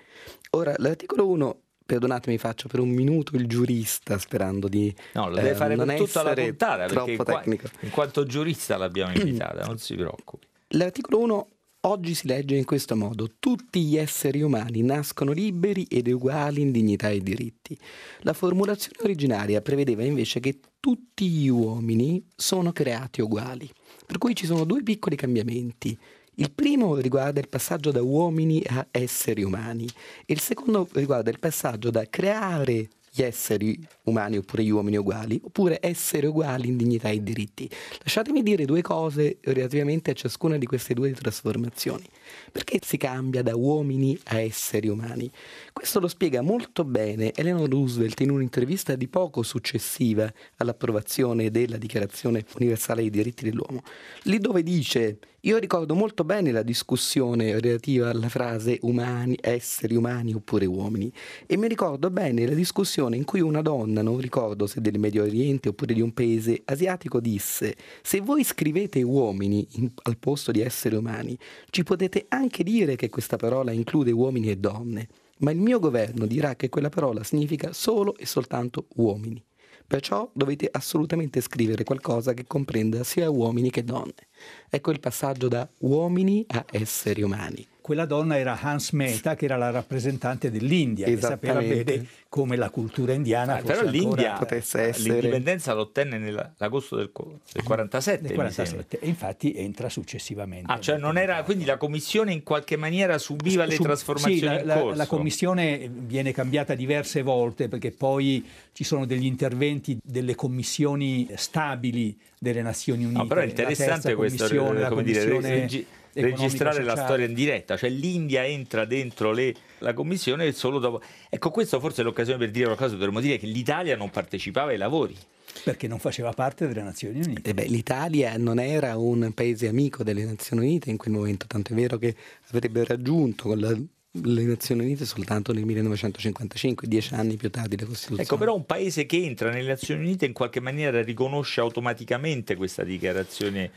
Ora, 0.51 0.75
l'articolo 0.79 1.29
1 1.29 1.61
perdonatemi, 1.93 2.39
faccio 2.39 2.69
per 2.69 2.81
un 2.81 2.89
minuto 2.89 3.37
il 3.37 3.47
giurista 3.47 4.19
sperando 4.19 4.69
di. 4.69 4.95
No, 5.13 5.29
lo 5.29 5.35
deve 5.35 5.51
eh, 5.51 5.55
fare 5.55 5.77
per 5.77 5.97
tutta 5.97 6.23
la 6.23 6.35
puntata 6.35 6.87
perché 6.87 7.17
qua, 7.17 7.43
in 7.45 7.91
quanto 7.91 8.25
giurista 8.25 8.77
l'abbiamo 8.77 9.13
invitata, 9.15 9.67
non 9.67 9.79
si 9.79 9.95
preoccupi. 9.95 10.47
L'articolo 10.69 11.19
1 11.21 11.49
oggi 11.81 12.15
si 12.15 12.27
legge 12.27 12.57
in 12.57 12.65
questo 12.65 12.97
modo: 12.97 13.29
Tutti 13.39 13.83
gli 13.83 13.99
esseri 13.99 14.41
umani 14.41 14.83
nascono 14.83 15.33
liberi 15.33 15.85
ed 15.85 16.09
uguali 16.09 16.63
in 16.63 16.71
dignità 16.73 17.11
e 17.11 17.21
diritti. 17.21 17.77
La 18.21 18.33
formulazione 18.33 18.99
originaria 19.03 19.61
prevedeva 19.61 20.03
invece 20.03 20.41
che 20.41 20.61
tutti 20.81 21.29
gli 21.29 21.49
uomini 21.49 22.25
sono 22.35 22.73
creati 22.73 23.21
uguali. 23.21 23.71
Per 24.07 24.17
cui 24.17 24.35
ci 24.35 24.47
sono 24.47 24.65
due 24.65 24.83
piccoli 24.83 25.17
cambiamenti. 25.17 25.99
Il 26.37 26.51
primo 26.51 26.97
riguarda 26.97 27.41
il 27.41 27.49
passaggio 27.49 27.91
da 27.91 28.01
uomini 28.01 28.63
a 28.67 28.87
esseri 28.91 29.43
umani 29.43 29.87
e 30.25 30.33
il 30.33 30.41
secondo 30.41 30.89
riguarda 30.93 31.29
il 31.31 31.39
passaggio 31.39 31.91
da 31.91 32.07
creare 32.09 32.89
gli 33.15 33.21
esseri 33.21 33.79
umani 34.05 34.39
oppure 34.39 34.65
gli 34.65 34.71
uomini 34.71 34.97
uguali, 34.97 35.39
oppure 35.45 35.79
essere 35.83 36.27
uguali 36.27 36.69
in 36.69 36.79
dignità 36.79 37.11
e 37.11 37.23
diritti. 37.23 37.69
Lasciatemi 38.03 38.43
dire 38.43 38.65
due 38.65 38.81
cose 38.81 39.37
relativamente 39.43 40.13
a 40.13 40.15
ciascuna 40.15 40.57
di 40.57 40.65
queste 40.65 40.95
due 40.95 41.13
trasformazioni. 41.13 42.05
Perché 42.51 42.79
si 42.83 42.97
cambia 42.97 43.43
da 43.43 43.57
uomini 43.57 44.19
a 44.25 44.41
esseri 44.41 44.89
umani? 44.89 45.31
Questo 45.73 46.01
lo 46.01 46.09
spiega 46.09 46.43
molto 46.43 46.85
bene 46.85 47.33
Eleanor 47.35 47.69
Roosevelt 47.69 48.21
in 48.21 48.31
un'intervista 48.31 48.95
di 48.95 49.09
poco 49.09 49.43
successiva 49.43 50.33
all'approvazione 50.57 51.51
della 51.51 51.77
Dichiarazione 51.77 52.45
universale 52.59 53.01
dei 53.03 53.11
diritti 53.11 53.45
dell'uomo, 53.45 53.83
lì 54.25 54.39
dove 54.39 54.63
dice 54.63 55.19
io 55.45 55.59
ricordo 55.59 55.97
molto 55.97 56.23
bene 56.23 56.53
la 56.53 56.63
discussione 56.63 57.59
relativa 57.59 58.11
alla 58.11 58.29
frase 58.29 58.79
umani, 58.83 59.37
esseri 59.41 59.97
umani 59.97 60.35
oppure 60.35 60.67
uomini 60.67 61.13
e 61.47 61.57
mi 61.57 61.67
ricordo 61.67 62.11
bene 62.11 62.47
la 62.47 62.55
discussione 62.55 63.17
in 63.17 63.25
cui 63.25 63.41
una 63.41 63.61
donna, 63.61 64.03
non 64.03 64.21
ricordo 64.21 64.69
se 64.69 64.81
del 64.81 65.01
Medio 65.01 65.25
Oriente 65.25 65.71
oppure 65.71 65.95
di 65.95 66.01
un 66.01 66.15
paese 66.15 66.63
asiatico, 66.65 67.19
disse 67.19 67.75
se 68.03 68.21
voi 68.21 68.45
scrivete 68.45 69.03
uomini 69.03 69.67
in, 69.73 69.91
al 70.05 70.17
posto 70.17 70.53
di 70.53 70.61
esseri 70.61 70.95
umani, 70.95 71.37
ci 71.71 71.83
potete 71.83 72.22
anche 72.29 72.63
dire 72.63 72.97
che 72.97 73.09
questa 73.09 73.37
parola 73.37 73.73
include 73.73 74.11
uomini 74.11 74.51
e 74.51 74.57
donne, 74.57 75.09
ma 75.39 75.51
il 75.51 75.59
mio 75.59 75.79
governo 75.79 76.27
dirà 76.27 76.55
che 76.55 76.69
quella 76.69 76.89
parola 76.89 77.23
significa 77.25 77.73
solo 77.73 78.17
e 78.17 78.27
soltanto 78.27 78.87
uomini. 78.97 79.43
Perciò 79.87 80.31
dovete 80.33 80.69
assolutamente 80.71 81.41
scrivere 81.41 81.85
qualcosa 81.85 82.35
che 82.35 82.47
comprenda 82.47 83.05
sia 83.05 83.29
uomini 83.29 83.71
che 83.71 83.85
donne. 83.85 84.29
Ecco 84.71 84.91
il 84.91 85.01
passaggio 85.01 85.49
da 85.49 85.69
uomini 85.81 86.45
a 86.49 86.65
esseri 86.71 87.23
umani 87.23 87.67
quella 87.83 88.07
donna 88.07 88.39
era 88.39 88.59
Hans 88.59 88.93
Mehta, 88.93 89.35
che 89.35 89.45
era 89.45 89.57
la 89.57 89.71
rappresentante 89.71 90.51
dell'India, 90.51 91.07
che 91.07 91.21
sapeva 91.21 91.61
bene 91.61 92.07
come 92.33 92.57
la 92.57 92.71
cultura 92.71 93.13
indiana 93.13 93.57
ah, 93.57 93.63
Però 93.63 93.83
l'India 93.83 94.33
potesse 94.39 94.81
essere... 94.81 95.13
l'indipendenza 95.13 95.75
l'ottenne 95.75 96.17
nell'agosto 96.17 96.97
del, 96.97 97.11
del 97.53 97.63
47, 97.63 98.23
del 98.23 98.33
47 98.33 99.01
e 99.01 99.07
infatti 99.07 99.53
entra 99.55 99.91
successivamente. 99.91 100.73
Ah, 100.73 100.81
cioè 100.81 100.97
non 100.97 101.19
era, 101.19 101.43
quindi 101.43 101.67
la 101.67 101.77
commissione 101.77 102.33
in 102.33 102.43
qualche 102.43 102.77
maniera 102.77 103.19
subiva 103.19 103.67
le 103.67 103.75
Su, 103.75 103.83
trasformazioni 103.83 104.39
sì, 104.39 104.45
la, 104.45 104.63
la, 104.65 104.95
la, 104.95 105.07
commissione 105.07 105.91
viene 105.93 106.33
cambiata 106.33 106.75
diverse 106.75 107.21
volte 107.21 107.69
perché 107.69 107.91
poi 107.91 108.43
ci 108.73 108.85
sono 108.85 109.05
degli 109.05 109.27
interventi 109.27 109.99
delle 110.03 110.35
commissioni 110.35 111.29
stabili 111.35 112.19
delle 112.39 112.63
Nazioni 112.63 113.05
Unite. 113.05 113.19
No, 113.19 113.27
però 113.27 113.41
è 113.43 113.45
interessante 113.47 114.15
questo, 114.15 114.49
come 114.49 115.03
dire, 115.03 115.87
registrare 116.15 116.83
la 116.83 116.97
storia 116.97 117.27
in 117.27 117.35
diretta, 117.35 117.77
cioè 117.77 117.91
l'India 117.91 118.47
entra 118.47 118.85
dentro 118.85 119.33
le, 119.33 119.55
la 119.79 119.93
commissione 119.93 120.47
e 120.47 120.53
solo 120.53 120.79
dopo... 120.79 121.01
Ecco, 121.29 121.51
questa 121.51 121.79
forse 121.81 122.03
è 122.03 122.05
l'occasione 122.05 122.39
per 122.39 122.51
dire 122.51 122.67
qualcosa, 122.67 122.95
dovremmo 122.95 123.21
dire 123.21 123.39
che 123.39 123.47
l'Italia 123.47 123.97
non 123.97 124.11
partecipava 124.11 124.71
ai 124.71 124.79
lavori. 124.79 125.17
Perché 125.65 125.87
non 125.87 125.99
faceva 125.99 126.33
parte 126.33 126.67
delle 126.67 126.83
Nazioni 126.83 127.21
Unite. 127.23 127.51
Eh 127.51 127.55
beh, 127.55 127.67
L'Italia 127.67 128.37
non 128.37 128.59
era 128.59 128.97
un 128.97 129.33
paese 129.35 129.69
amico 129.69 130.03
delle 130.03 130.25
Nazioni 130.25 130.67
Unite 130.67 130.91
in 130.91 130.97
quel 130.97 131.15
momento, 131.15 131.47
tanto 131.47 131.73
è 131.73 131.77
vero 131.77 131.99
che 131.99 132.15
avrebbe 132.51 132.85
raggiunto 132.85 133.49
con 133.49 133.59
la 133.59 133.77
le 134.15 134.43
Nazioni 134.43 134.83
Unite 134.83 135.07
soltanto 135.07 135.53
nel 135.55 135.65
1955, 135.65 136.87
dieci 136.87 137.15
anni 137.15 137.37
più 137.37 137.49
tardi 137.51 137.79
la 137.79 137.87
Costituzione. 137.87 138.23
Ecco, 138.23 138.37
però 138.37 138.55
un 138.55 138.67
paese 138.67 139.07
che 139.07 139.17
entra 139.23 139.51
nelle 139.51 139.69
Nazioni 139.69 140.03
Unite 140.03 140.27
in 140.27 140.35
qualche 140.35 140.61
maniera 140.61 141.03
riconosce 141.03 141.61
automaticamente 141.61 142.57
questa 142.57 142.85
dichiarazione 142.85 143.71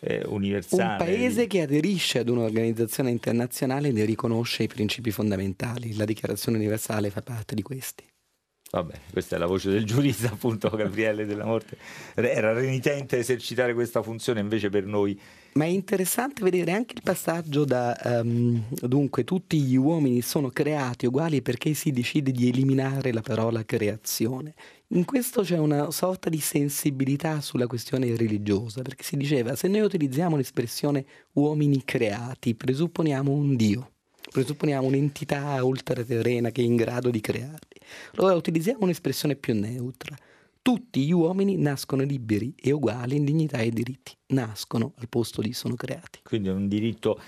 eh, 0.00 0.22
universale. 0.26 0.82
Un 0.82 0.96
paese 0.96 1.46
che 1.46 1.62
aderisce 1.62 2.20
ad 2.20 2.28
un'organizzazione 2.28 3.10
internazionale 3.10 3.90
ne 3.90 4.04
riconosce 4.04 4.62
i 4.62 4.68
principi 4.68 5.10
fondamentali, 5.10 5.94
la 5.94 6.04
Dichiarazione 6.04 6.58
universale 6.58 7.10
fa 7.10 7.22
parte 7.22 7.54
di 7.54 7.62
questi. 7.62 8.04
Vabbè, 8.70 8.94
questa 9.10 9.36
è 9.36 9.38
la 9.38 9.46
voce 9.46 9.70
del 9.70 9.84
giurista, 9.84 10.28
appunto, 10.32 10.68
Gabriele 10.70 11.24
della 11.24 11.44
Morte. 11.44 11.78
Era 12.14 12.52
renitente 12.52 13.16
a 13.16 13.18
esercitare 13.18 13.74
questa 13.74 14.02
funzione, 14.02 14.40
invece 14.40 14.68
per 14.68 14.84
noi 14.84 15.18
ma 15.58 15.64
è 15.64 15.68
interessante 15.68 16.44
vedere 16.44 16.70
anche 16.70 16.94
il 16.94 17.02
passaggio 17.02 17.64
da 17.64 17.98
um, 18.22 18.62
dunque 18.80 19.24
tutti 19.24 19.58
gli 19.60 19.74
uomini 19.74 20.20
sono 20.20 20.50
creati 20.50 21.06
uguali 21.06 21.42
perché 21.42 21.74
si 21.74 21.90
decide 21.90 22.30
di 22.30 22.48
eliminare 22.48 23.12
la 23.12 23.22
parola 23.22 23.64
creazione. 23.64 24.54
In 24.88 25.04
questo 25.04 25.42
c'è 25.42 25.58
una 25.58 25.90
sorta 25.90 26.30
di 26.30 26.38
sensibilità 26.38 27.40
sulla 27.40 27.66
questione 27.66 28.14
religiosa, 28.14 28.82
perché 28.82 29.02
si 29.02 29.16
diceva 29.16 29.56
se 29.56 29.66
noi 29.66 29.80
utilizziamo 29.80 30.36
l'espressione 30.36 31.04
uomini 31.32 31.84
creati, 31.84 32.54
presupponiamo 32.54 33.32
un 33.32 33.56
Dio, 33.56 33.90
presupponiamo 34.30 34.86
un'entità 34.86 35.62
ultraterrena 35.64 36.50
che 36.50 36.62
è 36.62 36.64
in 36.64 36.76
grado 36.76 37.10
di 37.10 37.20
crearli. 37.20 37.77
Allora 38.16 38.34
utilizziamo 38.34 38.80
un'espressione 38.82 39.36
più 39.36 39.54
neutra 39.54 40.16
tutti 40.68 41.06
gli 41.06 41.12
uomini 41.12 41.56
nascono 41.56 42.02
liberi 42.02 42.52
e 42.54 42.72
uguali 42.72 43.16
in 43.16 43.24
dignità 43.24 43.56
e 43.56 43.70
diritti. 43.70 44.14
Nascono 44.26 44.92
al 44.98 45.08
posto 45.08 45.40
di 45.40 45.54
sono 45.54 45.76
creati. 45.76 46.20
Quindi 46.22 46.48
è 46.50 46.52
un 46.52 46.68
diritto 46.68 47.18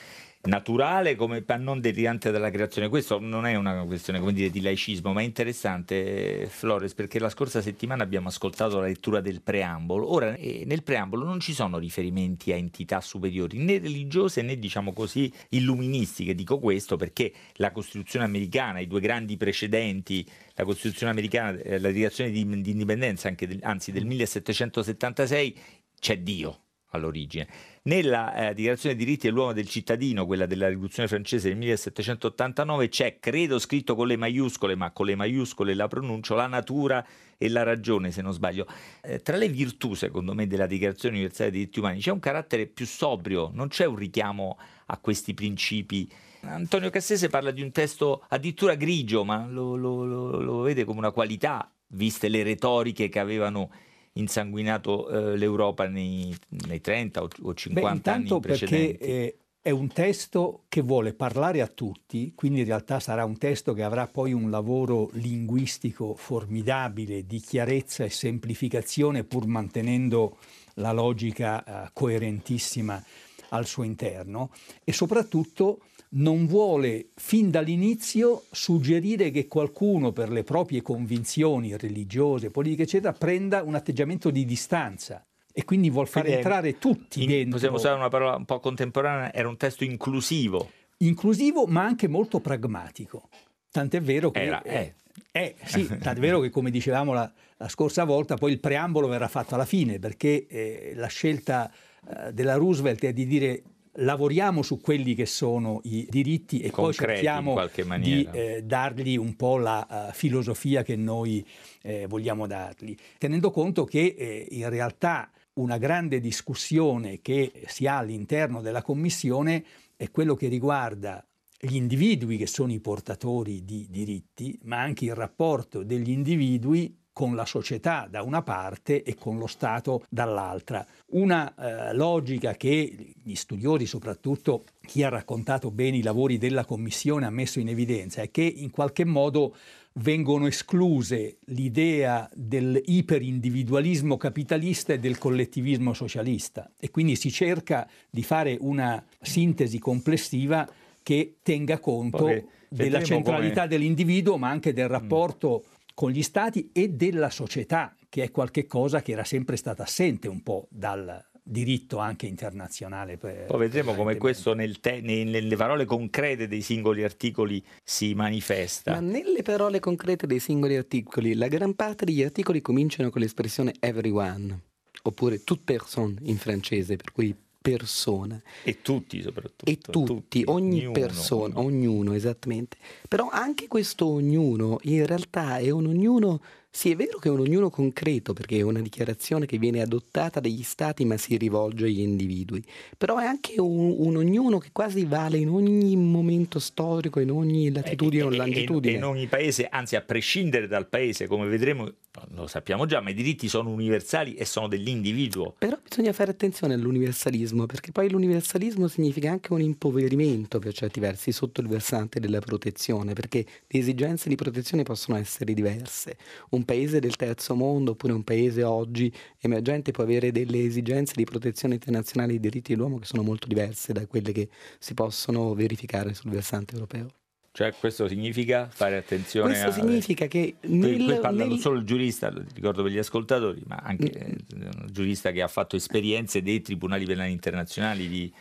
naturale 0.43 1.17
come 1.17 1.45
non 1.59 1.81
derivante 1.81 2.31
dalla 2.31 2.51
creazione. 2.51 2.89
Questo 2.89 3.19
non 3.19 3.47
è 3.47 3.57
una 3.57 3.85
questione 3.85 4.21
dire, 4.33 4.51
di 4.51 4.61
laicismo, 4.63 5.13
ma 5.13 5.21
è 5.21 5.25
interessante, 5.25 6.47
Flores, 6.49 6.95
perché 6.95 7.19
la 7.19 7.29
scorsa 7.29 7.61
settimana 7.61 8.03
abbiamo 8.03 8.29
ascoltato 8.29 8.81
la 8.81 8.87
lettura 8.87 9.21
del 9.21 9.43
preambolo. 9.43 10.13
Ora, 10.13 10.35
eh, 10.37 10.65
nel 10.67 10.83
preambolo 10.83 11.25
non 11.25 11.41
ci 11.41 11.53
sono 11.53 11.79
riferimenti 11.79 12.53
a 12.53 12.57
entità 12.57 13.01
superiori, 13.01 13.59
né 13.59 13.79
religiose 13.79 14.43
né, 14.43 14.59
diciamo 14.59 14.93
così, 14.93 15.31
illuministiche. 15.51 16.35
Dico 16.35 16.59
questo 16.59 16.97
perché 16.97 17.33
la 17.55 17.71
Costituzione 17.71 18.25
americana, 18.25 18.81
i 18.81 18.87
due 18.87 19.01
grandi 19.01 19.37
precedenti, 19.37 20.27
la 20.55 20.65
Costituzione 20.65 21.13
americana, 21.13 21.59
eh, 21.59 21.79
la 21.79 21.89
dichiarazione 21.89 22.31
di, 22.31 22.63
di 22.63 22.71
indipendenza, 22.71 23.31
del, 23.31 23.59
anzi 23.63 23.93
del 23.93 24.07
1776, 24.07 25.59
c'è 25.99 26.19
Dio 26.19 26.63
all'origine. 26.91 27.49
Nella 27.83 28.51
eh, 28.51 28.55
Dichiarazione 28.55 28.95
dei 28.95 29.05
diritti 29.05 29.27
dell'uomo 29.27 29.51
e 29.51 29.55
del 29.55 29.69
cittadino, 29.69 30.27
quella 30.27 30.47
della 30.47 30.69
rivoluzione 30.69 31.09
francese 31.09 31.49
del 31.49 31.57
1789, 31.57 32.89
c'è, 32.89 33.19
credo 33.19 33.59
scritto 33.59 33.95
con 33.95 34.07
le 34.07 34.17
maiuscole, 34.17 34.75
ma 34.75 34.91
con 34.91 35.07
le 35.07 35.15
maiuscole 35.15 35.75
la 35.75 35.89
pronuncio, 35.89 36.35
la 36.35 36.47
natura 36.47 37.05
e 37.37 37.49
la 37.49 37.63
ragione, 37.63 38.11
se 38.11 38.23
non 38.23 38.33
sbaglio. 38.33 38.67
Eh, 39.03 39.21
tra 39.21 39.37
le 39.37 39.49
virtù, 39.49 39.95
secondo 39.95 40.35
me, 40.35 40.47
della 40.47 40.67
Dichiarazione 40.67 41.17
universale 41.17 41.51
dei 41.51 41.61
diritti 41.61 41.79
umani 41.79 42.01
c'è 42.01 42.11
un 42.11 42.21
carattere 42.21 42.67
più 42.67 42.87
sobrio, 42.87 43.51
non 43.53 43.69
c'è 43.69 43.87
un 43.87 43.97
richiamo 43.97 44.59
a 44.87 44.99
questi 44.99 45.35
principi. 45.35 46.11
Antonio 46.43 46.91
Cassese 46.91 47.29
parla 47.29 47.51
di 47.51 47.63
un 47.63 47.71
testo 47.71 48.25
addirittura 48.29 48.75
grigio, 48.75 49.25
ma 49.25 49.47
lo, 49.47 49.77
lo, 49.77 50.05
lo, 50.05 50.41
lo 50.41 50.61
vede 50.61 50.85
come 50.85 50.99
una 50.99 51.11
qualità, 51.11 51.71
viste 51.89 52.29
le 52.29 52.43
retoriche 52.43 53.09
che 53.09 53.19
avevano 53.19 53.71
insanguinato 54.15 55.09
eh, 55.09 55.37
l'Europa 55.37 55.87
nei, 55.87 56.35
nei, 56.67 56.81
30 56.81 57.23
o 57.43 57.55
50 57.55 58.11
Beh, 58.11 58.17
anni 58.17 58.41
precedenti? 58.41 58.99
Perché, 58.99 58.99
eh, 58.99 59.39
è 59.63 59.71
un 59.71 59.89
testo 59.89 60.65
che 60.69 60.81
vuole 60.81 61.13
parlare 61.13 61.61
a 61.61 61.67
tutti, 61.67 62.33
quindi 62.35 62.61
in 62.61 62.67
realtà 62.67 62.99
sarà 62.99 63.27
un 63.27 63.37
testo 63.37 63.75
che 63.75 63.83
avrà 63.83 64.07
poi 64.07 64.33
un 64.33 64.51
lavoro 64.51 65.11
linguistico 65.13 66.15
formidabile 66.15 67.27
di 67.27 67.41
chiarezza 67.41 68.05
e 68.05 68.09
semplificazione 68.09 69.25
pur 69.25 69.47
mantenendo 69.47 70.39
la 70.75 70.93
logica 70.93 71.63
eh, 71.63 71.91
coerentissima 71.93 73.03
al 73.51 73.67
suo 73.67 73.85
interno 73.85 74.51
e 74.85 74.93
soprattutto 74.93 75.81
non 76.13 76.47
vuole 76.47 77.11
fin 77.15 77.51
dall'inizio 77.51 78.45
suggerire 78.51 79.31
che 79.31 79.47
qualcuno 79.47 80.13
per 80.13 80.31
le 80.31 80.43
proprie 80.43 80.83
convinzioni 80.83 81.77
religiose, 81.77 82.51
politiche, 82.51 82.83
eccetera, 82.83 83.13
prenda 83.13 83.63
un 83.63 83.75
atteggiamento 83.75 84.31
di 84.31 84.45
distanza 84.45 85.25
e 85.53 85.65
quindi 85.65 85.91
vuol 85.91 86.09
far 86.09 86.27
entrare 86.27 86.79
tutti 86.79 87.23
in, 87.23 87.29
dentro. 87.29 87.53
Possiamo 87.53 87.77
usare 87.77 87.97
una 87.97 88.09
parola 88.09 88.37
un 88.37 88.45
po' 88.45 88.59
contemporanea, 88.59 89.33
era 89.33 89.49
un 89.49 89.57
testo 89.57 89.85
inclusivo. 89.85 90.71
Inclusivo 90.99 91.67
ma 91.67 91.85
anche 91.85 92.09
molto 92.09 92.41
pragmatico. 92.41 93.29
Tant'è 93.71 94.01
vero 94.01 94.31
che... 94.31 94.43
Era, 94.43 94.63
è. 94.63 94.93
Eh, 95.33 95.55
sì, 95.65 95.87
tant'è 95.87 96.21
vero 96.21 96.41
che 96.41 96.51
come 96.51 96.71
dicevamo 96.71 97.13
la, 97.13 97.31
la, 97.57 97.69
scorsa 97.69 98.05
volta, 98.05 98.37
poi 98.37 98.53
il 98.53 98.59
preambolo 98.59 99.07
verrà 99.07 99.29
fatto 99.29 99.55
alla 99.55 99.65
fine 99.65 99.99
perché 99.99 100.47
eh, 100.49 100.93
la 100.97 101.07
scelta 101.07 101.71
eh, 102.09 102.33
della 102.33 102.55
Roosevelt 102.55 103.05
è 103.05 103.13
di 103.13 103.27
dire 103.27 103.63
lavoriamo 103.95 104.63
su 104.63 104.81
quelli 104.81 105.15
che 105.15 105.27
sono 105.27 105.81
i 105.85 106.07
diritti 106.09 106.61
e 106.61 106.71
Concreti, 106.71 107.05
poi 107.05 107.15
cerchiamo 107.15 107.99
di 107.99 108.29
eh, 108.31 108.63
dargli 108.65 109.17
un 109.17 109.35
po' 109.35 109.59
la 109.59 109.87
uh, 110.09 110.13
filosofia 110.13 110.83
che 110.83 110.97
noi 110.97 111.45
eh, 111.83 112.07
vogliamo 112.07 112.47
dargli, 112.47 112.95
tenendo 113.19 113.51
conto 113.51 113.85
che 113.85 114.15
eh, 114.17 114.47
in 114.51 114.69
realtà 114.69 115.31
una 115.55 115.77
grande 115.77 116.21
discussione 116.21 117.21
che 117.21 117.53
si 117.67 117.87
ha 117.87 117.99
all'interno 117.99 118.61
della 118.61 118.83
Commissione 118.83 119.65
è 119.97 120.11
quello 120.11 120.35
che 120.35 120.49
riguarda 120.49 121.25
gli 121.63 121.75
individui 121.75 122.39
che 122.39 122.47
sono 122.47 122.73
i 122.73 122.81
portatori 122.81 123.65
di 123.65 123.87
diritti, 123.91 124.59
ma 124.63 124.81
anche 124.81 125.05
il 125.05 125.15
rapporto 125.15 125.83
degli 125.83 126.11
individui 126.11 127.00
con 127.21 127.35
la 127.35 127.45
società 127.45 128.09
da 128.11 128.23
una 128.23 128.41
parte 128.41 129.03
e 129.03 129.15
con 129.15 129.37
lo 129.37 129.47
Stato 129.47 130.05
dall'altra. 130.09 130.87
Una 131.09 131.55
eh, 131.55 131.95
logica 131.95 132.55
che 132.55 133.13
gli 133.23 133.35
studiosi, 133.35 133.85
soprattutto 133.85 134.65
chi 134.81 135.03
ha 135.03 135.11
raccontato 135.11 135.71
bene 135.71 135.99
i 135.99 136.03
lavori 136.03 136.39
della 136.39 136.65
Commissione, 136.65 137.27
ha 137.27 137.31
messo 137.31 137.61
in 137.61 137.69
evidenza 137.69 138.23
è 138.23 138.31
che 138.31 138.41
in 138.41 138.71
qualche 138.71 139.05
modo 139.05 139.55
vengono 139.95 140.47
escluse 140.47 141.37
l'idea 141.49 142.27
dell'iperindividualismo 142.33 144.17
capitalista 144.17 144.95
e 144.95 144.99
del 144.99 145.19
collettivismo 145.19 145.93
socialista 145.93 146.71
e 146.79 146.91
quindi 146.91 147.17
si 147.17 147.31
cerca 147.31 147.87
di 148.09 148.23
fare 148.23 148.57
una 148.61 149.05
sintesi 149.21 149.79
complessiva 149.79 150.67
che 151.03 151.35
tenga 151.43 151.79
conto 151.81 152.17
Poi, 152.17 152.47
della 152.69 153.03
centralità 153.03 153.63
come... 153.63 153.69
dell'individuo 153.69 154.39
ma 154.39 154.49
anche 154.49 154.73
del 154.73 154.89
rapporto 154.89 155.65
mm 155.67 155.79
con 156.01 156.13
gli 156.13 156.23
stati 156.23 156.71
e 156.73 156.89
della 156.89 157.29
società, 157.29 157.95
che 158.09 158.23
è 158.23 158.31
qualcosa 158.31 159.03
che 159.03 159.13
era 159.13 159.23
sempre 159.23 159.57
stata 159.57 159.83
assente 159.83 160.29
un 160.29 160.43
po' 160.43 160.67
dal 160.71 161.23
diritto 161.43 161.99
anche 161.99 162.25
internazionale. 162.25 163.19
Poi 163.19 163.45
vedremo 163.59 163.95
come 163.95 164.17
questo 164.17 164.55
nel 164.55 164.81
te- 164.81 165.03
nelle 165.03 165.57
parole 165.57 165.85
concrete 165.85 166.49
dei 166.49 166.63
singoli 166.63 167.05
articoli 167.05 167.63
si 167.85 168.15
manifesta. 168.15 168.93
Ma 168.93 169.01
nelle 169.01 169.43
parole 169.43 169.79
concrete 169.79 170.27
dei 170.27 170.39
singoli 170.39 170.75
articoli, 170.75 171.35
la 171.35 171.49
gran 171.49 171.75
parte 171.75 172.07
degli 172.07 172.23
articoli 172.23 172.63
cominciano 172.63 173.11
con 173.11 173.21
l'espressione 173.21 173.75
everyone, 173.79 174.59
oppure 175.03 175.45
toute 175.45 175.65
personne 175.65 176.17
in 176.23 176.39
francese, 176.39 176.97
per 176.97 177.13
cui 177.13 177.37
persona. 177.61 178.41
E 178.63 178.81
tutti 178.83 179.21
soprattutto. 179.23 179.71
E 179.71 179.77
tutti, 179.79 180.05
tutti 180.05 180.43
ogni 180.47 180.81
ognuno, 180.81 180.93
persona, 180.93 181.59
ognuno. 181.59 181.91
ognuno, 181.91 182.13
esattamente. 182.15 182.77
Però 183.09 183.29
anche 183.31 183.69
questo 183.69 184.07
ognuno 184.07 184.79
in 184.83 185.07
realtà 185.07 185.59
è 185.59 185.71
un 185.71 185.87
ognuno 185.87 186.41
sì, 186.71 186.93
è 186.93 186.97
vero 186.97 187.19
che 187.19 187.29
è 187.29 187.33
un 187.33 187.41
ognuno 187.41 187.69
concreto, 187.69 188.33
perché 188.33 188.59
è 188.59 188.63
una 188.63 188.81
dichiarazione 188.81 189.47
che 189.47 189.59
viene 189.59 189.83
adottata 189.83 190.41
dagli 190.41 190.63
stati 190.63 191.05
ma 191.05 191.17
si 191.17 191.37
rivolge 191.37 191.87
agli 191.87 192.01
individui, 192.01 192.65
però 192.97 193.19
è 193.19 193.25
anche 193.25 193.61
un, 193.61 193.95
un 193.99 194.17
ognuno 194.17 194.59
che 194.59 194.69
quasi 194.73 195.05
vale 195.05 195.39
in 195.39 195.49
ogni 195.49 195.97
momento 195.97 196.59
storico, 196.59 197.21
in 197.21 197.31
ogni 197.31 197.73
latitudine 197.73 198.23
o 198.23 198.31
longitudine. 198.31 198.97
In 198.97 199.05
ogni 199.05 199.27
paese, 199.27 199.67
anzi 199.69 199.97
a 199.97 200.01
prescindere 200.01 200.69
dal 200.69 200.89
paese, 200.89 201.27
come 201.27 201.49
vedremo, 201.49 201.93
lo 202.35 202.47
sappiamo 202.47 202.87
già, 202.87 203.01
ma 203.01 203.11
i 203.11 203.15
diritti 203.15 203.49
sono 203.49 203.71
universali 203.71 204.35
e 204.35 204.45
sono 204.45 204.69
dell'individuo. 204.69 205.55
Però 205.59 205.79
bisogna 205.83 206.13
fare 206.13 206.31
attenzione 206.31 206.75
all'universalismo, 206.75 207.67
perché 207.67 207.93
poi 207.93 208.11
l'universalismo 208.11 208.89
significa 208.89 209.31
anche 209.31 209.53
un 209.53 209.61
impoverimento 209.61 210.59
per 210.59 210.73
certi 210.73 211.01
versi 211.01 211.33
sotto 211.33 211.61
il 211.61 211.69
versante 211.69 212.21
della 212.21 212.41
protezione, 212.41 213.13
perché 213.13 213.45
le 213.67 213.79
esigenze 213.79 214.29
di 214.29 214.35
protezione 214.35 214.83
possono 214.83 215.17
essere 215.19 215.53
diverse. 215.55 216.17
Un 216.51 216.60
un 216.61 216.65
paese 216.65 217.01
del 217.01 217.17
terzo 217.17 217.55
mondo 217.55 217.93
oppure 217.93 218.13
un 218.13 218.23
paese 218.23 218.63
oggi 218.63 219.13
emergente 219.41 219.91
può 219.91 220.05
avere 220.05 220.31
delle 220.31 220.63
esigenze 220.63 221.15
di 221.17 221.25
protezione 221.25 221.75
internazionale 221.75 222.33
dei 222.33 222.41
diritti 222.41 222.75
dell'uomo 222.75 222.99
che 222.99 223.07
sono 223.07 223.23
molto 223.23 223.47
diverse 223.47 223.93
da 223.93 224.07
quelle 224.07 224.33
che 224.33 224.49
si 224.79 224.95
possono 224.95 225.55
verificare 225.55 226.15
sul 226.15 226.31
versante 226.31 226.75
europeo. 226.75 227.09
Cioè 227.53 227.75
questo 227.75 228.07
significa 228.07 228.69
fare 228.71 228.97
attenzione 228.97 229.49
Questo 229.49 229.69
a... 229.69 229.73
significa 229.73 230.27
che... 230.27 230.57
Nel, 230.61 230.95
qui, 230.97 231.05
qui 231.05 231.19
parla 231.19 231.45
nel... 231.47 231.59
solo 231.59 231.79
il 231.79 231.85
giurista, 231.85 232.31
lo 232.31 232.45
ricordo 232.55 232.85
per 232.85 232.93
gli 232.93 232.99
ascoltatori, 232.99 233.63
ma 233.67 233.77
anche 233.83 234.37
mm. 234.55 234.61
un 234.63 234.87
giurista 234.93 235.33
che 235.33 235.43
ha 235.43 235.49
fatto 235.49 235.75
esperienze 235.75 236.43
dei 236.43 236.61
tribunali 236.61 237.05
penali 237.07 237.33
internazionali 237.33 238.07
di, 238.07 238.33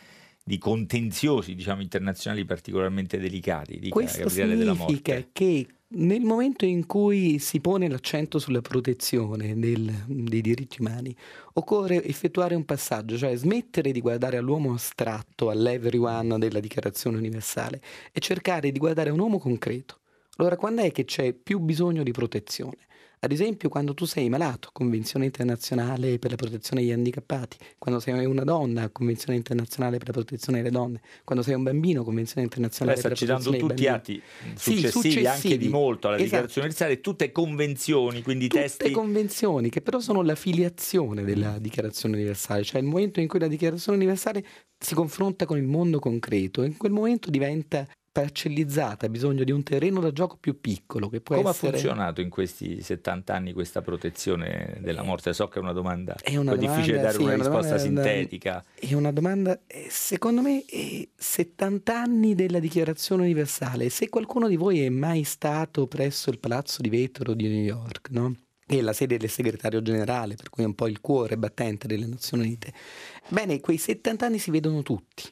di 0.42 0.58
contenziosi 0.58 1.54
diciamo, 1.54 1.82
internazionali 1.82 2.44
particolarmente 2.44 3.18
delicati. 3.18 3.78
Dica 3.78 3.94
Questo 3.94 4.24
Gabriele 4.24 4.74
significa 4.74 5.24
che 5.32 5.66
nel 5.92 6.20
momento 6.20 6.64
in 6.64 6.86
cui 6.86 7.38
si 7.40 7.60
pone 7.60 7.88
l'accento 7.88 8.38
sulla 8.38 8.60
protezione 8.60 9.58
del, 9.58 9.92
dei 10.06 10.40
diritti 10.40 10.80
umani, 10.80 11.14
occorre 11.54 12.04
effettuare 12.04 12.54
un 12.54 12.64
passaggio, 12.64 13.16
cioè 13.16 13.34
smettere 13.34 13.90
di 13.90 14.00
guardare 14.00 14.36
all'uomo 14.36 14.74
astratto, 14.74 15.50
all'everyone 15.50 16.38
della 16.38 16.60
Dichiarazione 16.60 17.16
universale 17.16 17.80
e 18.12 18.20
cercare 18.20 18.70
di 18.70 18.78
guardare 18.78 19.10
a 19.10 19.12
un 19.12 19.18
uomo 19.18 19.38
concreto. 19.38 19.98
Allora 20.36 20.56
quando 20.56 20.82
è 20.82 20.92
che 20.92 21.04
c'è 21.04 21.32
più 21.32 21.58
bisogno 21.58 22.02
di 22.02 22.12
protezione? 22.12 22.78
Ad 23.22 23.32
esempio 23.32 23.68
quando 23.68 23.92
tu 23.92 24.06
sei 24.06 24.30
malato, 24.30 24.70
Convenzione 24.72 25.26
internazionale 25.26 26.18
per 26.18 26.30
la 26.30 26.36
protezione 26.36 26.80
degli 26.80 26.90
handicappati, 26.90 27.58
quando 27.76 28.00
sei 28.00 28.24
una 28.24 28.44
donna, 28.44 28.88
Convenzione 28.88 29.36
internazionale 29.36 29.98
per 29.98 30.06
la 30.06 30.14
protezione 30.14 30.62
delle 30.62 30.70
donne, 30.70 31.02
quando 31.22 31.44
sei 31.44 31.52
un 31.52 31.62
bambino, 31.62 32.02
Convenzione 32.02 32.44
internazionale 32.44 32.96
Beh, 32.96 33.02
per 33.02 33.10
la 33.10 33.16
protezione 33.16 33.58
dei 33.58 33.68
bambini. 33.68 33.88
Sta 33.88 34.00
citando 34.00 34.16
tutti 34.16 34.22
atti 34.22 34.56
successivi, 34.56 34.80
sì, 34.80 34.90
successivi, 34.90 35.26
anche 35.26 35.58
di 35.58 35.68
molto 35.68 36.06
alla 36.06 36.16
esatto. 36.16 36.30
dichiarazione 36.30 36.66
universale, 36.68 37.00
tutte 37.02 37.30
convenzioni, 37.30 38.22
quindi 38.22 38.48
tutte 38.48 38.62
testi... 38.62 38.90
convenzioni 38.90 39.68
che 39.68 39.82
però 39.82 40.00
sono 40.00 40.22
la 40.22 40.34
filiazione 40.34 41.22
della 41.22 41.58
dichiarazione 41.58 42.16
universale, 42.16 42.64
cioè 42.64 42.80
il 42.80 42.86
momento 42.86 43.20
in 43.20 43.28
cui 43.28 43.38
la 43.38 43.48
dichiarazione 43.48 43.98
universale 43.98 44.42
si 44.82 44.94
confronta 44.94 45.44
con 45.44 45.58
il 45.58 45.66
mondo 45.66 45.98
concreto, 45.98 46.62
in 46.62 46.78
quel 46.78 46.92
momento 46.92 47.28
diventa 47.28 47.86
parcellizzata, 48.12 49.06
ha 49.06 49.08
bisogno 49.08 49.44
di 49.44 49.52
un 49.52 49.62
terreno 49.62 50.00
da 50.00 50.12
gioco 50.12 50.36
più 50.38 50.60
piccolo. 50.60 51.08
Che 51.08 51.20
può 51.20 51.36
Come 51.36 51.50
essere... 51.50 51.68
ha 51.68 51.70
funzionato 51.72 52.20
in 52.20 52.28
questi 52.28 52.82
70 52.82 53.34
anni 53.34 53.52
questa 53.52 53.82
protezione 53.82 54.78
della 54.80 55.02
morte? 55.02 55.32
So 55.32 55.48
che 55.48 55.58
è 55.58 55.62
una 55.62 55.72
domanda, 55.72 56.16
è 56.20 56.36
una 56.36 56.54
domanda, 56.54 56.74
difficile 56.74 57.00
dare 57.00 57.14
sì, 57.14 57.22
una, 57.22 57.34
una 57.34 57.42
risposta 57.42 57.76
domanda, 57.76 58.02
sintetica. 58.02 58.64
È 58.74 58.94
una 58.94 59.12
domanda, 59.12 59.60
eh, 59.66 59.86
secondo 59.88 60.42
me, 60.42 60.64
70 61.16 61.96
anni 61.96 62.34
della 62.34 62.58
Dichiarazione 62.58 63.22
Universale. 63.22 63.88
Se 63.88 64.08
qualcuno 64.08 64.48
di 64.48 64.56
voi 64.56 64.84
è 64.84 64.88
mai 64.88 65.22
stato 65.22 65.86
presso 65.86 66.30
il 66.30 66.38
Palazzo 66.38 66.82
di 66.82 66.88
Vetro 66.88 67.34
di 67.34 67.48
New 67.48 67.62
York, 67.62 68.10
no? 68.10 68.34
è 68.66 68.80
la 68.80 68.92
sede 68.92 69.16
del 69.16 69.28
segretario 69.28 69.82
generale, 69.82 70.36
per 70.36 70.48
cui 70.48 70.62
è 70.62 70.66
un 70.66 70.74
po' 70.74 70.86
il 70.86 71.00
cuore 71.00 71.36
battente 71.36 71.88
delle 71.88 72.06
Nazioni 72.06 72.44
Unite. 72.44 72.72
Bene, 73.28 73.58
quei 73.58 73.78
70 73.78 74.26
anni 74.26 74.38
si 74.38 74.52
vedono 74.52 74.82
tutti 74.82 75.24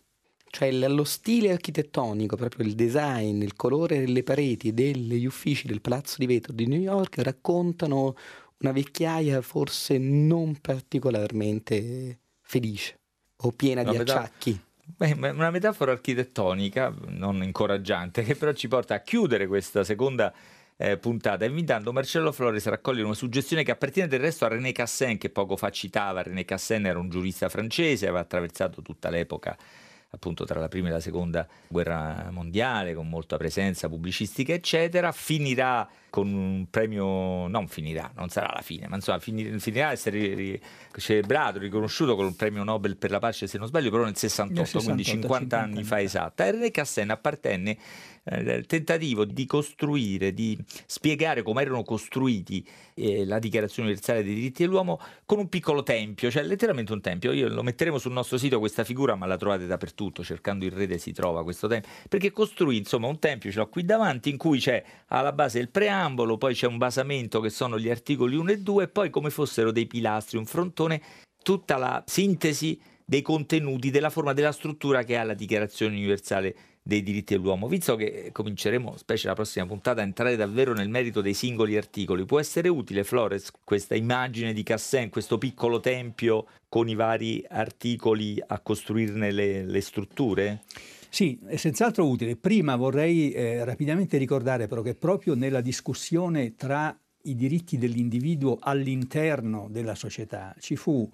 cioè 0.51 0.71
lo 0.73 1.05
stile 1.05 1.53
architettonico, 1.53 2.37
proprio 2.37 2.67
il 2.67 2.75
design, 2.75 3.43
il 3.43 3.55
colore 3.55 4.01
delle 4.01 4.23
pareti 4.23 4.73
degli 4.73 5.25
uffici 5.25 5.67
del 5.67 5.81
Palazzo 5.81 6.17
di 6.19 6.27
Vetro 6.27 6.53
di 6.53 6.67
New 6.67 6.81
York 6.81 7.19
raccontano 7.19 8.17
una 8.59 8.73
vecchiaia 8.73 9.41
forse 9.43 9.99
non 9.99 10.59
particolarmente 10.61 12.19
felice 12.41 12.99
o 13.37 13.53
piena 13.53 13.83
una 13.83 13.91
di 13.91 13.97
acciacchi. 13.99 14.61
Beh, 14.97 15.13
una 15.13 15.51
metafora 15.51 15.93
architettonica 15.93 16.93
non 17.09 17.43
incoraggiante 17.43 18.23
che 18.25 18.35
però 18.35 18.53
ci 18.53 18.69
porta 18.69 18.95
a 18.95 19.01
chiudere 19.01 19.47
questa 19.47 19.85
seconda 19.85 20.33
eh, 20.77 20.97
puntata 20.97 21.45
invitando 21.45 21.93
Marcello 21.93 22.33
Flores 22.33 22.67
a 22.67 22.71
raccogliere 22.71 23.05
una 23.05 23.15
suggestione 23.15 23.65
che 23.65 23.71
appartiene 23.71 24.09
del 24.09 24.21
resto 24.21 24.47
a 24.47 24.49
René 24.49 24.73
Cassin 24.73 25.19
che 25.19 25.29
poco 25.29 25.57
fa 25.57 25.71
citava. 25.71 26.23
René 26.23 26.45
Cassin 26.45 26.87
era 26.87 26.99
un 26.99 27.11
giurista 27.11 27.49
francese, 27.51 28.07
aveva 28.07 28.21
attraversato 28.21 28.81
tutta 28.81 29.11
l'epoca 29.11 29.57
appunto 30.11 30.45
tra 30.45 30.59
la 30.59 30.69
prima 30.69 30.89
e 30.89 30.93
la 30.93 31.01
seconda 31.01 31.47
guerra 31.69 32.29
mondiale, 32.31 32.95
con 32.95 33.09
molta 33.09 33.37
presenza 33.37 33.89
pubblicistica, 33.89 34.53
eccetera, 34.53 35.13
finirà 35.13 35.89
con 36.11 36.33
un 36.33 36.67
premio, 36.71 37.47
non 37.47 37.69
finirà, 37.69 38.11
non 38.17 38.31
sarà 38.31 38.51
la 38.55 38.63
fine, 38.63 38.89
ma 38.89 38.97
insomma 38.97 39.19
finirà 39.19 39.89
a 39.89 39.93
essere 39.93 40.61
celebrato, 40.97 41.59
riconosciuto 41.59 42.17
con 42.17 42.25
un 42.25 42.37
premio 42.37 42.65
Nobel 42.65 42.97
per 42.97 43.11
la 43.11 43.19
pace, 43.19 43.47
se 43.47 43.59
non 43.59 43.67
sbaglio, 43.67 43.91
però 43.91 44.05
nel 44.05 44.17
68, 44.17 44.55
nel 44.55 44.67
68 44.67 44.85
quindi 44.85 45.05
50, 45.05 45.57
50 45.57 45.61
anni 45.61 45.85
fa 45.85 46.01
esatta. 46.01 46.47
E 46.47 46.51
René 46.53 46.71
Cassin 46.71 47.11
appartenne 47.11 47.77
il 48.31 48.67
tentativo 48.67 49.25
di 49.25 49.47
costruire, 49.47 50.33
di 50.33 50.59
spiegare 50.87 51.43
come 51.43 51.63
erano 51.63 51.83
costruiti 51.83 52.67
eh, 52.95 53.25
la 53.25 53.39
Dichiarazione 53.39 53.89
Universale 53.89 54.23
dei 54.23 54.35
diritti 54.35 54.63
dell'uomo 54.63 55.01
con 55.25 55.39
un 55.39 55.49
piccolo 55.49 55.83
tempio, 55.83 56.31
cioè 56.31 56.43
letteralmente 56.43 56.93
un 56.93 57.01
tempio. 57.01 57.33
Io 57.33 57.49
lo 57.49 57.63
metteremo 57.63 57.99
sul 57.99 58.13
nostro 58.13 58.39
sito 58.39 58.59
questa 58.59 58.85
figura, 58.85 59.15
ma 59.15 59.27
la 59.27 59.37
trovate 59.37 59.67
dappertutto, 59.67 60.23
cercando 60.23 60.65
in 60.65 60.75
rete 60.75 60.99
si 60.99 61.13
trova 61.13 61.43
questo 61.43 61.69
tempio, 61.69 61.91
perché 62.09 62.31
costruì 62.31 62.79
insomma 62.79 63.07
un 63.07 63.19
tempio, 63.19 63.51
ce 63.51 63.59
l'ho 63.59 63.69
qui 63.69 63.85
davanti, 63.85 64.31
in 64.31 64.37
cui 64.37 64.59
c'è 64.59 64.83
alla 65.09 65.33
base 65.33 65.59
il 65.59 65.71
preambolo, 65.71 66.37
poi 66.37 66.55
c'è 66.55 66.67
un 66.67 66.79
basamento 66.79 67.41
che 67.41 67.51
sono 67.51 67.79
gli 67.79 67.89
articoli 67.89 68.37
1 68.37 68.51
e 68.51 68.59
2 68.59 68.85
e 68.85 68.89
poi 68.89 69.11
come 69.11 69.31
fossero 69.31 69.73
dei 69.73 69.87
pilastri, 69.87 70.39
un 70.39 70.47
frontone, 70.47 71.01
tutta 71.43 71.77
la 71.77 72.03
sintesi 72.07 72.79
dei 73.05 73.23
contenuti, 73.23 73.91
della 73.91 74.11
forma, 74.11 74.35
della 74.35 74.53
struttura 74.53 75.03
che 75.03 75.17
ha 75.17 75.25
la 75.25 75.33
Dichiarazione 75.33 75.97
Universale 75.97 76.55
dei 76.89 77.03
diritti 77.03 77.35
dell'uomo. 77.35 77.69
Visto 77.69 77.97
che 77.97 78.31
cominceremo, 78.33 78.97
specie 78.97 79.29
la 79.29 79.35
prossima 79.35 79.67
puntata, 79.67 80.01
a 80.01 80.05
entrare 80.05 80.37
davvero 80.37 80.73
nel 80.73 80.89
merito 80.89 81.21
dei 81.21 81.35
singoli 81.35 81.77
articoli, 81.77 82.25
può 82.25 82.41
essere 82.41 82.71
utile, 82.71 83.05
Flores, 83.05 83.51
questa 83.63 83.95
immagine 83.95 84.55
di 84.55 84.63
Cassin, 84.63 85.11
questo 85.11 85.37
piccolo 85.37 85.81
tempio 85.81 86.47
con 86.67 86.89
i 86.89 86.95
vari 86.95 87.45
articoli 87.47 88.43
a 88.45 88.59
costruirne 88.61 89.31
le, 89.33 89.65
le 89.67 89.81
strutture? 89.83 90.63
Sì, 91.11 91.39
è 91.45 91.57
senz'altro 91.57 92.09
utile. 92.09 92.37
Prima 92.37 92.75
vorrei 92.77 93.33
eh, 93.33 93.65
rapidamente 93.67 94.17
ricordare 94.17 94.67
però 94.67 94.81
che 94.81 94.95
proprio 94.95 95.35
nella 95.35 95.61
discussione 95.61 96.55
tra 96.55 96.99
i 97.25 97.35
diritti 97.35 97.77
dell'individuo 97.77 98.57
all'interno 98.59 99.69
della 99.71 99.95
società 99.95 100.55
ci 100.59 100.75
fu 100.77 101.07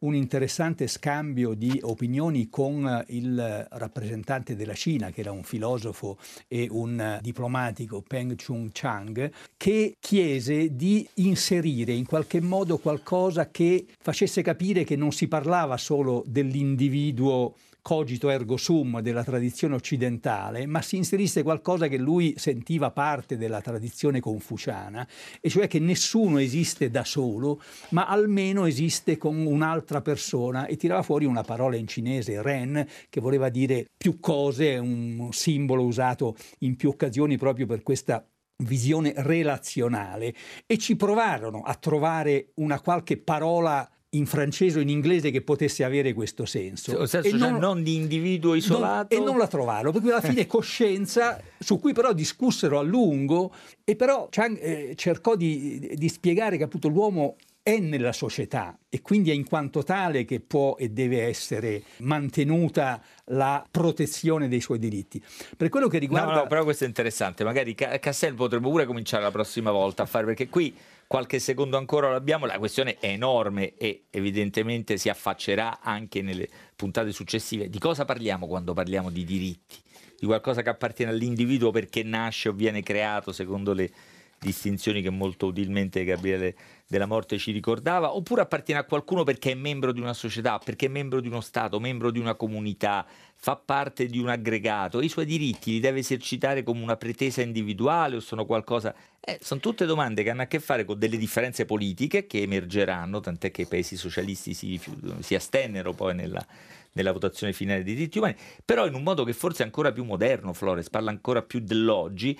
un 0.00 0.14
interessante 0.14 0.86
scambio 0.86 1.54
di 1.54 1.78
opinioni 1.82 2.48
con 2.48 3.04
il 3.08 3.66
rappresentante 3.70 4.54
della 4.54 4.74
Cina, 4.74 5.10
che 5.10 5.20
era 5.20 5.32
un 5.32 5.42
filosofo 5.42 6.18
e 6.46 6.68
un 6.70 7.18
diplomatico, 7.20 8.02
Peng 8.02 8.36
Chung 8.36 8.70
Chang, 8.72 9.30
che 9.56 9.96
chiese 9.98 10.76
di 10.76 11.06
inserire 11.14 11.92
in 11.92 12.06
qualche 12.06 12.40
modo 12.40 12.78
qualcosa 12.78 13.50
che 13.50 13.86
facesse 14.00 14.42
capire 14.42 14.84
che 14.84 14.96
non 14.96 15.12
si 15.12 15.26
parlava 15.26 15.76
solo 15.76 16.22
dell'individuo 16.26 17.54
cogito 17.82 18.28
ergo 18.28 18.56
sum 18.56 19.00
della 19.00 19.24
tradizione 19.24 19.74
occidentale, 19.74 20.66
ma 20.66 20.82
si 20.82 20.96
inserisse 20.96 21.42
qualcosa 21.42 21.88
che 21.88 21.96
lui 21.96 22.34
sentiva 22.36 22.90
parte 22.90 23.36
della 23.36 23.60
tradizione 23.60 24.20
confuciana, 24.20 25.06
e 25.40 25.48
cioè 25.48 25.66
che 25.68 25.78
nessuno 25.78 26.38
esiste 26.38 26.90
da 26.90 27.04
solo, 27.04 27.62
ma 27.90 28.06
almeno 28.06 28.66
esiste 28.66 29.16
con 29.16 29.44
un'altra 29.44 30.00
persona, 30.02 30.66
e 30.66 30.76
tirava 30.76 31.02
fuori 31.02 31.24
una 31.24 31.42
parola 31.42 31.76
in 31.76 31.86
cinese, 31.86 32.42
ren, 32.42 32.86
che 33.08 33.20
voleva 33.20 33.48
dire 33.48 33.86
più 33.96 34.20
cose, 34.20 34.76
un 34.76 35.28
simbolo 35.32 35.84
usato 35.84 36.36
in 36.60 36.76
più 36.76 36.90
occasioni 36.90 37.36
proprio 37.36 37.66
per 37.66 37.82
questa 37.82 38.24
visione 38.64 39.12
relazionale 39.16 40.34
e 40.66 40.78
ci 40.78 40.96
provarono 40.96 41.62
a 41.62 41.74
trovare 41.74 42.50
una 42.54 42.80
qualche 42.80 43.16
parola 43.16 43.88
in 44.18 44.26
francese 44.26 44.78
o 44.78 44.82
in 44.82 44.88
inglese 44.88 45.30
che 45.30 45.40
potesse 45.40 45.84
avere 45.84 46.12
questo 46.12 46.44
senso. 46.44 47.06
Senso, 47.06 47.26
e 47.26 47.30
cioè 47.30 47.38
non, 47.38 47.58
non, 47.58 47.82
di 47.82 47.94
individuo 47.94 48.54
isolato. 48.54 49.14
Non, 49.14 49.22
e 49.22 49.26
non 49.26 49.38
la 49.38 49.46
trovarono, 49.46 49.92
perché 49.92 50.10
alla 50.10 50.20
fine 50.20 50.44
coscienza, 50.46 51.40
su 51.58 51.78
cui 51.78 51.92
però 51.92 52.12
discussero 52.12 52.78
a 52.78 52.82
lungo, 52.82 53.52
e 53.84 53.96
però 53.96 54.28
Chang 54.30 54.58
eh, 54.60 54.92
cercò 54.96 55.34
di, 55.34 55.92
di 55.94 56.08
spiegare 56.08 56.56
che 56.56 56.64
appunto 56.64 56.88
l'uomo 56.88 57.36
è 57.68 57.78
nella 57.80 58.12
società 58.12 58.78
e 58.88 59.02
quindi 59.02 59.30
è 59.30 59.34
in 59.34 59.46
quanto 59.46 59.82
tale 59.82 60.24
che 60.24 60.40
può 60.40 60.76
e 60.78 60.88
deve 60.88 61.24
essere 61.24 61.82
mantenuta 61.98 62.98
la 63.26 63.62
protezione 63.70 64.48
dei 64.48 64.62
suoi 64.62 64.78
diritti. 64.78 65.22
Per 65.54 65.68
quello 65.68 65.86
che 65.86 65.98
riguarda... 65.98 66.32
No, 66.32 66.38
no, 66.38 66.46
però 66.46 66.64
questo 66.64 66.84
è 66.84 66.86
interessante, 66.86 67.44
magari 67.44 67.74
Cassel 67.74 68.34
potrebbe 68.34 68.66
pure 68.66 68.86
cominciare 68.86 69.22
la 69.22 69.30
prossima 69.30 69.70
volta 69.70 70.04
a 70.04 70.06
fare, 70.06 70.24
perché 70.24 70.48
qui 70.48 70.74
qualche 71.08 71.38
secondo 71.38 71.78
ancora 71.78 72.12
l'abbiamo, 72.12 72.44
la 72.44 72.58
questione 72.58 72.98
è 72.98 73.06
enorme 73.06 73.74
e 73.76 74.04
evidentemente 74.10 74.98
si 74.98 75.08
affaccerà 75.08 75.80
anche 75.80 76.20
nelle 76.20 76.46
puntate 76.76 77.12
successive. 77.12 77.70
Di 77.70 77.78
cosa 77.78 78.04
parliamo 78.04 78.46
quando 78.46 78.74
parliamo 78.74 79.10
di 79.10 79.24
diritti? 79.24 79.76
Di 80.18 80.26
qualcosa 80.26 80.60
che 80.60 80.68
appartiene 80.68 81.10
all'individuo 81.10 81.70
perché 81.70 82.02
nasce 82.02 82.50
o 82.50 82.52
viene 82.52 82.82
creato 82.82 83.32
secondo 83.32 83.72
le 83.72 83.90
distinzioni 84.38 85.02
che 85.02 85.10
molto 85.10 85.46
utilmente 85.46 86.04
Gabriele 86.04 86.54
della 86.86 87.06
Morte 87.06 87.38
ci 87.38 87.52
ricordava, 87.52 88.14
oppure 88.14 88.42
appartiene 88.42 88.80
a 88.80 88.84
qualcuno 88.84 89.24
perché 89.24 89.50
è 89.50 89.54
membro 89.54 89.92
di 89.92 90.00
una 90.00 90.14
società, 90.14 90.58
perché 90.58 90.86
è 90.86 90.88
membro 90.88 91.20
di 91.20 91.28
uno 91.28 91.40
Stato, 91.40 91.80
membro 91.80 92.10
di 92.10 92.18
una 92.18 92.34
comunità, 92.34 93.06
fa 93.34 93.56
parte 93.56 94.06
di 94.06 94.18
un 94.18 94.28
aggregato, 94.28 95.02
i 95.02 95.08
suoi 95.08 95.26
diritti 95.26 95.72
li 95.72 95.80
deve 95.80 95.98
esercitare 95.98 96.62
come 96.62 96.82
una 96.82 96.96
pretesa 96.96 97.42
individuale 97.42 98.16
o 98.16 98.20
sono 98.20 98.46
qualcosa... 98.46 98.94
Eh, 99.20 99.38
sono 99.42 99.60
tutte 99.60 99.84
domande 99.84 100.22
che 100.22 100.30
hanno 100.30 100.42
a 100.42 100.46
che 100.46 100.60
fare 100.60 100.84
con 100.84 100.98
delle 100.98 101.18
differenze 101.18 101.66
politiche 101.66 102.26
che 102.26 102.40
emergeranno, 102.40 103.20
tant'è 103.20 103.50
che 103.50 103.62
i 103.62 103.66
paesi 103.66 103.96
socialisti 103.96 104.54
si, 104.54 104.80
si 105.20 105.34
astennero 105.34 105.92
poi 105.92 106.14
nella, 106.14 106.44
nella 106.92 107.12
votazione 107.12 107.52
finale 107.52 107.82
dei 107.82 107.94
diritti 107.94 108.18
umani, 108.18 108.36
però 108.64 108.86
in 108.86 108.94
un 108.94 109.02
modo 109.02 109.24
che 109.24 109.32
forse 109.32 109.62
è 109.62 109.66
ancora 109.66 109.92
più 109.92 110.04
moderno, 110.04 110.52
Flores 110.52 110.88
parla 110.88 111.10
ancora 111.10 111.42
più 111.42 111.60
dell'oggi, 111.60 112.38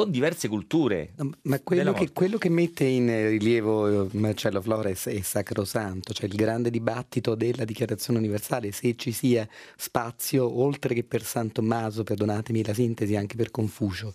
con 0.00 0.10
diverse 0.10 0.48
culture. 0.48 1.12
Ma 1.42 1.60
quello 1.60 1.92
che, 1.92 2.10
quello 2.12 2.38
che, 2.38 2.48
mette 2.48 2.84
in 2.84 3.06
rilievo 3.06 4.06
eh, 4.06 4.08
Marcello 4.12 4.62
Flores 4.62 5.06
è 5.06 5.20
sacrosanto, 5.20 6.14
cioè 6.14 6.26
il 6.26 6.36
grande 6.36 6.70
dibattito 6.70 7.34
della 7.34 7.66
Dichiarazione 7.66 8.18
Universale, 8.18 8.72
se 8.72 8.96
ci 8.96 9.12
sia 9.12 9.46
spazio, 9.76 10.58
oltre 10.58 10.94
che 10.94 11.04
per 11.04 11.22
San 11.22 11.52
Tommaso, 11.52 12.02
perdonatemi 12.02 12.64
la 12.64 12.72
sintesi, 12.72 13.14
anche 13.14 13.36
per 13.36 13.50
Confucio. 13.50 14.14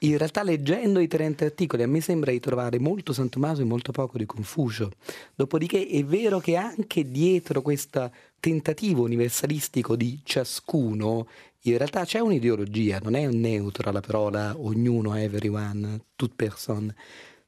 In 0.00 0.16
realtà 0.16 0.42
leggendo 0.42 1.00
i 1.00 1.06
30 1.06 1.44
articoli 1.44 1.82
a 1.82 1.88
me 1.88 2.00
sembra 2.00 2.30
di 2.30 2.40
trovare 2.40 2.78
molto 2.78 3.12
San 3.12 3.28
Tommaso 3.28 3.60
e 3.60 3.64
molto 3.64 3.92
poco 3.92 4.16
di 4.16 4.24
Confucio. 4.24 4.92
Dopodiché 5.34 5.86
è 5.86 6.02
vero 6.02 6.38
che 6.38 6.56
anche 6.56 7.10
dietro 7.10 7.60
questa 7.60 8.10
tentativo 8.40 9.02
universalistico 9.02 9.96
di 9.96 10.20
ciascuno, 10.22 11.26
in 11.70 11.78
realtà 11.78 12.04
c'è 12.04 12.18
un'ideologia, 12.18 13.00
non 13.02 13.14
è 13.14 13.26
neutra 13.28 13.90
la 13.90 14.00
parola 14.00 14.54
ognuno, 14.56 15.14
everyone, 15.14 16.00
toute 16.16 16.34
personne 16.36 16.94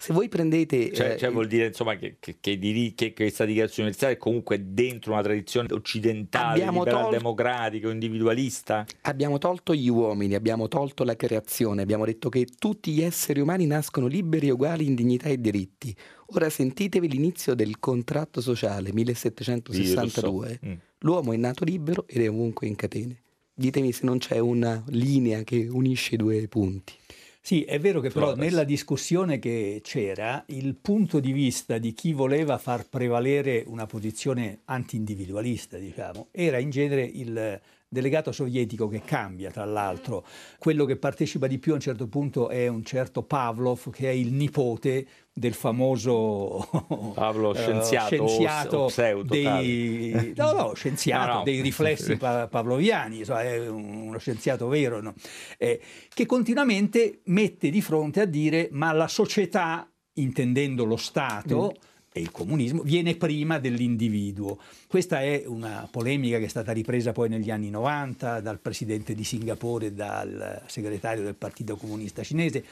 se 0.01 0.13
voi 0.13 0.29
prendete... 0.29 0.93
Cioè, 0.93 1.11
eh, 1.11 1.17
cioè 1.17 1.33
vuol 1.33 1.49
dire 1.49 1.67
insomma 1.67 1.97
che, 1.97 2.19
che, 2.21 2.37
che, 2.41 2.57
diri, 2.57 2.95
che, 2.95 3.13
questa 3.13 3.45
dichiarazione 3.45 3.89
universale 3.89 4.15
è 4.15 4.17
comunque 4.17 4.73
dentro 4.73 5.13
una 5.13 5.23
tradizione 5.23 5.73
occidentale, 5.73 6.65
liberal, 6.65 7.11
democratica, 7.11 7.91
individualista? 7.91 8.87
Abbiamo 9.03 9.39
tolto 9.39 9.75
gli 9.75 9.89
uomini, 9.89 10.37
abbiamo 10.37 10.69
tolto 10.69 11.03
la 11.03 11.17
creazione, 11.17 11.83
abbiamo 11.83 12.05
detto 12.05 12.29
che 12.29 12.47
tutti 12.47 12.93
gli 12.93 13.03
esseri 13.03 13.41
umani 13.41 13.67
nascono 13.67 14.07
liberi 14.07 14.47
e 14.47 14.53
uguali 14.53 14.87
in 14.87 14.95
dignità 14.95 15.29
e 15.29 15.41
diritti. 15.41 15.95
Ora 16.27 16.49
sentitevi 16.49 17.09
l'inizio 17.09 17.57
del 17.57 17.81
contratto 17.81 18.41
sociale 18.41 18.93
1762. 18.93 20.61
Mm. 20.65 20.73
L'uomo 20.99 21.33
è 21.33 21.37
nato 21.37 21.65
libero 21.65 22.05
ed 22.07 22.23
è 22.23 22.29
ovunque 22.31 22.69
in 22.69 22.77
catene. 22.77 23.23
Ditemi 23.59 23.91
se 23.91 24.05
non 24.05 24.19
c'è 24.19 24.39
una 24.39 24.85
linea 24.91 25.43
che 25.43 25.67
unisce 25.69 26.15
i 26.15 26.17
due 26.17 26.47
punti. 26.47 26.93
Sì, 27.41 27.65
è 27.65 27.81
vero 27.81 27.99
che 27.99 28.09
però 28.09 28.37
nella 28.37 28.63
discussione 28.63 29.41
che 29.41 29.81
c'era 29.83 30.45
il 30.49 30.77
punto 30.77 31.19
di 31.19 31.33
vista 31.33 31.79
di 31.79 31.93
chi 31.93 32.13
voleva 32.13 32.57
far 32.57 32.89
prevalere 32.89 33.65
una 33.67 33.87
posizione 33.87 34.61
anti-individualista, 34.67 35.77
diciamo, 35.77 36.29
era 36.31 36.59
in 36.59 36.71
genere 36.71 37.03
il 37.03 37.61
delegato 37.89 38.33
sovietico 38.33 38.87
che 38.87 39.01
cambia, 39.01 39.51
tra 39.51 39.65
l'altro. 39.65 40.25
Quello 40.59 40.85
che 40.85 40.97
partecipa 40.97 41.47
di 41.47 41.59
più 41.59 41.73
a 41.73 41.77
un 41.77 41.81
certo 41.81 42.07
punto 42.07 42.49
è 42.51 42.69
un 42.69 42.85
certo 42.85 43.23
Pavlov, 43.23 43.91
che 43.91 44.09
è 44.09 44.13
il 44.13 44.33
nipote 44.33 45.07
del 45.33 45.55
famoso 45.55 46.69
Pablo 47.15 47.55
scienziato, 47.57 48.25
uh, 48.25 48.29
scienziato 48.29 48.77
o, 48.77 49.19
o 49.19 49.23
dei, 49.23 50.35
no, 50.37 50.53
no, 50.53 50.75
scienziato 50.75 51.39
no, 51.39 51.43
dei 51.45 51.61
riflessi 51.61 52.17
pa- 52.19 52.49
pavloviani, 52.49 53.19
insomma, 53.19 53.43
è 53.43 53.69
uno 53.69 54.19
scienziato 54.19 54.69
vero, 54.69 55.01
no? 55.01 55.15
eh, 55.57 55.81
che 56.13 56.27
continuamente 56.27 57.21
mette 57.27 57.71
di 57.71 57.81
fronte 57.81 58.21
a 58.21 58.27
dire 58.27 58.69
ma 58.73 58.93
la 58.93 59.09
società, 59.09 59.91
intendendo 60.15 60.85
lo 60.85 60.97
Stato, 60.97 61.73
mm 61.75 61.97
e 62.19 62.21
il 62.21 62.31
comunismo 62.33 62.83
viene 62.83 63.17
prima 63.17 63.59
dell'individuo. 63.59 64.59
Questa 64.87 65.23
è 65.23 65.45
una 65.47 65.89
polemica 65.91 66.39
che 66.39 66.45
è 66.45 66.49
stata 66.49 66.73
ripresa 66.73 67.13
poi 67.13 67.29
negli 67.29 67.51
anni 67.51 67.71
90 67.71 68.41
dal 68.41 68.59
presidente 68.59 69.15
di 69.15 69.25
Singapore 69.25 69.87
e 69.87 69.93
dal 69.93 70.63
segretario 70.67 71.23
del 71.23 71.37
Partito 71.37 71.77
Comunista 71.77 72.23
Cinese. 72.23 72.65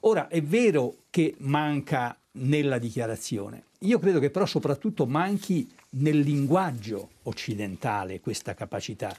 Ora 0.00 0.28
è 0.28 0.42
vero 0.42 0.96
che 1.10 1.34
manca 1.38 2.16
nella 2.32 2.78
dichiarazione, 2.78 3.64
io 3.80 3.98
credo 3.98 4.20
che 4.20 4.30
però 4.30 4.46
soprattutto 4.46 5.06
manchi 5.06 5.68
nel 5.90 6.20
linguaggio 6.20 7.10
occidentale 7.24 8.20
questa 8.20 8.54
capacità, 8.54 9.14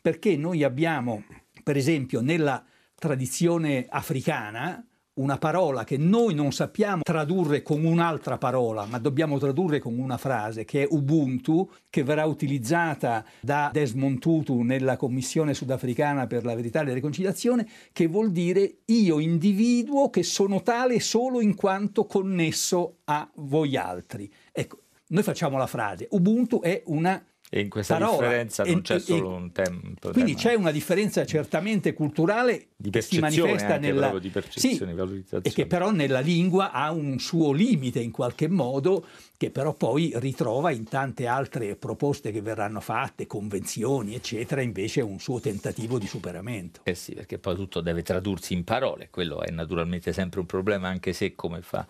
perché 0.00 0.36
noi 0.36 0.62
abbiamo, 0.62 1.24
per 1.62 1.76
esempio, 1.76 2.20
nella 2.20 2.64
tradizione 2.94 3.86
africana, 3.88 4.84
una 5.14 5.38
parola 5.38 5.84
che 5.84 5.96
noi 5.96 6.34
non 6.34 6.52
sappiamo 6.52 7.02
tradurre 7.02 7.62
con 7.62 7.84
un'altra 7.84 8.38
parola, 8.38 8.86
ma 8.86 8.98
dobbiamo 8.98 9.38
tradurre 9.38 9.78
con 9.78 9.98
una 9.98 10.16
frase 10.16 10.64
che 10.64 10.82
è 10.82 10.86
Ubuntu, 10.90 11.70
che 11.88 12.02
verrà 12.02 12.24
utilizzata 12.24 13.24
da 13.40 13.70
Desmond 13.72 14.18
Tutu 14.18 14.62
nella 14.62 14.96
Commissione 14.96 15.54
sudafricana 15.54 16.26
per 16.26 16.44
la 16.44 16.54
verità 16.54 16.80
e 16.80 16.86
la 16.86 16.94
riconciliazione, 16.94 17.68
che 17.92 18.06
vuol 18.06 18.32
dire 18.32 18.78
io 18.86 19.20
individuo 19.20 20.10
che 20.10 20.24
sono 20.24 20.62
tale 20.62 20.98
solo 20.98 21.40
in 21.40 21.54
quanto 21.54 22.06
connesso 22.06 22.98
a 23.04 23.28
voi 23.36 23.76
altri. 23.76 24.30
Ecco, 24.50 24.78
noi 25.08 25.22
facciamo 25.22 25.58
la 25.58 25.66
frase, 25.66 26.08
Ubuntu 26.10 26.60
è 26.60 26.82
una 26.86 27.24
e 27.50 27.60
in 27.60 27.68
questa 27.68 27.98
parola. 27.98 28.26
differenza 28.26 28.64
non 28.64 28.82
c'è 28.82 28.96
e, 28.96 28.98
solo 28.98 29.28
un 29.28 29.52
tempo. 29.52 30.10
Quindi 30.10 30.34
c'è 30.34 30.54
una 30.54 30.70
differenza 30.70 31.24
certamente 31.24 31.92
culturale 31.92 32.68
che 32.90 33.00
si 33.00 33.20
manifesta 33.20 33.76
nella 33.76 34.18
di 34.18 34.28
percezione, 34.28 34.92
sì, 34.92 34.96
valutazione. 34.96 35.44
E 35.44 35.52
che 35.52 35.66
però 35.66 35.90
nella 35.90 36.20
lingua 36.20 36.72
ha 36.72 36.90
un 36.90 37.18
suo 37.18 37.52
limite 37.52 38.00
in 38.00 38.10
qualche 38.10 38.48
modo, 38.48 39.06
che 39.36 39.50
però 39.50 39.72
poi 39.72 40.12
ritrova 40.16 40.70
in 40.70 40.84
tante 40.84 41.26
altre 41.26 41.76
proposte 41.76 42.32
che 42.32 42.40
verranno 42.40 42.80
fatte, 42.80 43.26
convenzioni, 43.26 44.14
eccetera, 44.14 44.60
invece 44.60 45.00
un 45.00 45.20
suo 45.20 45.38
tentativo 45.38 45.98
di 45.98 46.06
superamento. 46.06 46.80
Eh 46.82 46.94
sì, 46.94 47.14
perché 47.14 47.38
poi 47.38 47.54
tutto 47.54 47.80
deve 47.80 48.02
tradursi 48.02 48.54
in 48.54 48.64
parole, 48.64 49.08
quello 49.10 49.42
è 49.42 49.50
naturalmente 49.50 50.12
sempre 50.12 50.40
un 50.40 50.46
problema, 50.46 50.88
anche 50.88 51.12
se 51.12 51.34
come 51.34 51.62
fa 51.62 51.86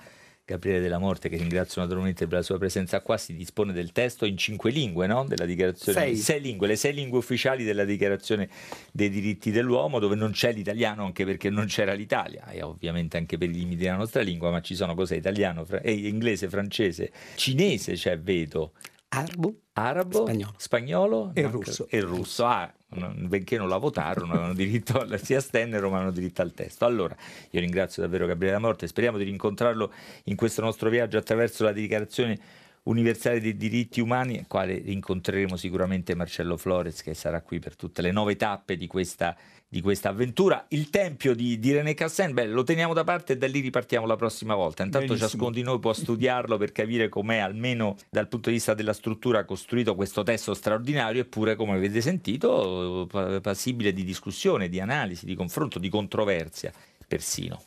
Gabriele 0.46 0.80
della 0.80 0.98
Morte, 0.98 1.30
che 1.30 1.38
ringrazio 1.38 1.80
naturalmente 1.80 2.26
per 2.26 2.34
la 2.38 2.42
sua 2.42 2.58
presenza 2.58 3.00
qua, 3.00 3.16
si 3.16 3.34
dispone 3.34 3.72
del 3.72 3.92
testo 3.92 4.26
in 4.26 4.36
cinque 4.36 4.70
lingue, 4.70 5.06
no? 5.06 5.24
Della 5.24 5.46
dichiarazione, 5.46 5.98
sei. 5.98 6.16
sei 6.16 6.40
lingue, 6.42 6.66
le 6.66 6.76
sei 6.76 6.92
lingue 6.92 7.16
ufficiali 7.18 7.64
della 7.64 7.86
dichiarazione 7.86 8.50
dei 8.92 9.08
diritti 9.08 9.50
dell'uomo, 9.50 9.98
dove 9.98 10.16
non 10.16 10.32
c'è 10.32 10.52
l'italiano 10.52 11.06
anche 11.06 11.24
perché 11.24 11.48
non 11.48 11.64
c'era 11.64 11.94
l'Italia, 11.94 12.50
e 12.50 12.62
ovviamente 12.62 13.16
anche 13.16 13.38
per 13.38 13.48
i 13.48 13.54
limiti 13.54 13.84
della 13.84 13.96
nostra 13.96 14.20
lingua, 14.20 14.50
ma 14.50 14.60
ci 14.60 14.74
sono 14.74 14.94
cos'è 14.94 15.16
italiano, 15.16 15.64
fra- 15.64 15.80
eh, 15.80 15.92
inglese, 15.92 16.50
francese, 16.50 17.10
cinese, 17.36 17.96
cioè 17.96 18.18
vedo. 18.18 18.72
Arabo, 19.14 19.54
arabo 19.74 20.22
spagnolo, 20.22 20.54
spagnolo 20.56 21.30
e 21.34 21.42
russo. 21.42 21.86
E 21.88 22.00
russo. 22.00 22.44
Ah, 22.46 22.72
benché 22.88 23.56
non 23.56 23.68
la 23.68 23.76
votarono, 23.76 24.32
avevano 24.32 24.54
diritto 24.54 24.98
a, 25.00 25.16
si 25.18 25.34
astennero, 25.34 25.88
ma 25.88 26.00
hanno 26.00 26.10
diritto 26.10 26.42
al 26.42 26.52
testo. 26.52 26.84
Allora, 26.84 27.16
io 27.50 27.60
ringrazio 27.60 28.02
davvero 28.02 28.26
Gabriele 28.26 28.58
Morte, 28.58 28.86
speriamo 28.88 29.16
di 29.16 29.24
rincontrarlo 29.24 29.92
in 30.24 30.36
questo 30.36 30.62
nostro 30.62 30.90
viaggio 30.90 31.16
attraverso 31.16 31.62
la 31.62 31.72
dichiarazione 31.72 32.38
universale 32.84 33.40
dei 33.40 33.56
diritti 33.56 34.00
umani, 34.00 34.38
al 34.38 34.46
quale 34.46 34.78
rincontreremo 34.78 35.56
sicuramente 35.56 36.14
Marcello 36.14 36.56
Flores, 36.56 37.02
che 37.02 37.14
sarà 37.14 37.40
qui 37.42 37.58
per 37.58 37.76
tutte 37.76 38.02
le 38.02 38.12
nove 38.12 38.36
tappe 38.36 38.76
di 38.76 38.86
questa 38.86 39.36
di 39.74 39.80
questa 39.80 40.10
avventura. 40.10 40.66
Il 40.68 40.88
tempio 40.88 41.34
di, 41.34 41.58
di 41.58 41.72
René 41.72 41.94
Cassin, 41.94 42.32
beh, 42.32 42.46
lo 42.46 42.62
teniamo 42.62 42.94
da 42.94 43.02
parte 43.02 43.32
e 43.32 43.36
da 43.36 43.48
lì 43.48 43.58
ripartiamo 43.58 44.06
la 44.06 44.14
prossima 44.14 44.54
volta. 44.54 44.84
Intanto 44.84 45.08
Benissimo. 45.08 45.28
ciascuno 45.28 45.50
di 45.50 45.62
noi 45.62 45.80
può 45.80 45.92
studiarlo 45.92 46.56
per 46.56 46.70
capire 46.70 47.08
com'è, 47.08 47.38
almeno 47.38 47.96
dal 48.08 48.28
punto 48.28 48.50
di 48.50 48.54
vista 48.54 48.72
della 48.72 48.92
struttura, 48.92 49.44
costruito 49.44 49.96
questo 49.96 50.22
testo 50.22 50.54
straordinario, 50.54 51.22
eppure, 51.22 51.56
come 51.56 51.72
avete 51.72 52.00
sentito, 52.00 53.08
passibile 53.42 53.92
di 53.92 54.04
discussione, 54.04 54.68
di 54.68 54.78
analisi, 54.78 55.26
di 55.26 55.34
confronto, 55.34 55.80
di 55.80 55.88
controversia, 55.88 56.72
persino. 57.08 57.60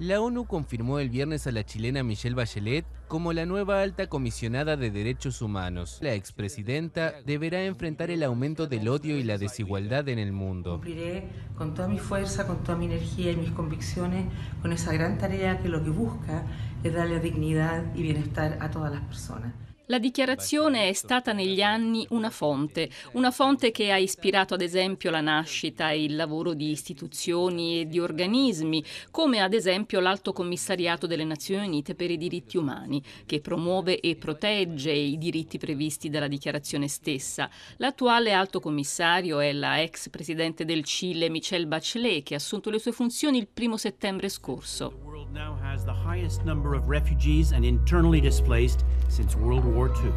La 0.00 0.18
ONU 0.22 0.46
confirmó 0.46 0.98
el 0.98 1.10
viernes 1.10 1.46
a 1.46 1.52
la 1.52 1.62
chilena 1.62 2.02
Michelle 2.02 2.34
Bachelet 2.34 2.86
como 3.06 3.34
la 3.34 3.44
nueva 3.44 3.82
alta 3.82 4.06
comisionada 4.06 4.78
de 4.78 4.90
derechos 4.90 5.42
humanos. 5.42 5.98
La 6.00 6.14
expresidenta 6.14 7.12
deberá 7.26 7.62
enfrentar 7.66 8.10
el 8.10 8.22
aumento 8.22 8.66
del 8.66 8.88
odio 8.88 9.18
y 9.18 9.24
la 9.24 9.36
desigualdad 9.36 10.08
en 10.08 10.18
el 10.18 10.32
mundo. 10.32 10.76
Cumpliré 10.76 11.28
con 11.54 11.74
toda 11.74 11.86
mi 11.86 11.98
fuerza, 11.98 12.46
con 12.46 12.62
toda 12.62 12.78
mi 12.78 12.86
energía 12.86 13.32
y 13.32 13.36
mis 13.36 13.50
convicciones 13.50 14.24
con 14.62 14.72
esa 14.72 14.90
gran 14.94 15.18
tarea 15.18 15.58
que 15.58 15.68
lo 15.68 15.84
que 15.84 15.90
busca 15.90 16.46
es 16.82 16.94
darle 16.94 17.20
dignidad 17.20 17.94
y 17.94 18.00
bienestar 18.00 18.56
a 18.62 18.70
todas 18.70 18.90
las 18.90 19.02
personas. 19.02 19.52
La 19.90 19.98
dichiarazione 19.98 20.88
è 20.88 20.92
stata 20.92 21.32
negli 21.32 21.62
anni 21.62 22.06
una 22.10 22.30
fonte, 22.30 22.88
una 23.14 23.32
fonte 23.32 23.72
che 23.72 23.90
ha 23.90 23.96
ispirato 23.96 24.54
ad 24.54 24.60
esempio 24.60 25.10
la 25.10 25.20
nascita 25.20 25.90
e 25.90 26.04
il 26.04 26.14
lavoro 26.14 26.54
di 26.54 26.70
istituzioni 26.70 27.80
e 27.80 27.88
di 27.88 27.98
organismi, 27.98 28.84
come 29.10 29.40
ad 29.40 29.52
esempio 29.52 29.98
l'Alto 29.98 30.32
Commissariato 30.32 31.08
delle 31.08 31.24
Nazioni 31.24 31.66
Unite 31.66 31.96
per 31.96 32.08
i 32.08 32.16
diritti 32.16 32.56
umani, 32.56 33.02
che 33.26 33.40
promuove 33.40 33.98
e 33.98 34.14
protegge 34.14 34.92
i 34.92 35.18
diritti 35.18 35.58
previsti 35.58 36.08
dalla 36.08 36.28
dichiarazione 36.28 36.86
stessa. 36.86 37.50
L'attuale 37.78 38.32
Alto 38.32 38.60
Commissario 38.60 39.40
è 39.40 39.52
la 39.52 39.82
ex 39.82 40.08
presidente 40.08 40.64
del 40.64 40.84
Cile 40.84 41.28
Michelle 41.28 41.66
Bachelet, 41.66 42.22
che 42.22 42.34
ha 42.34 42.36
assunto 42.36 42.70
le 42.70 42.78
sue 42.78 42.92
funzioni 42.92 43.38
il 43.38 43.48
primo 43.52 43.76
settembre 43.76 44.28
scorso. 44.28 45.10
now 45.32 45.56
has 45.62 45.84
the 45.84 45.92
highest 45.92 46.44
number 46.44 46.74
of 46.74 46.88
refugees 46.88 47.52
and 47.52 47.64
internally 47.64 48.20
displaced 48.20 48.84
since 49.08 49.36
World 49.36 49.64
War 49.64 49.79
II. 49.88 50.12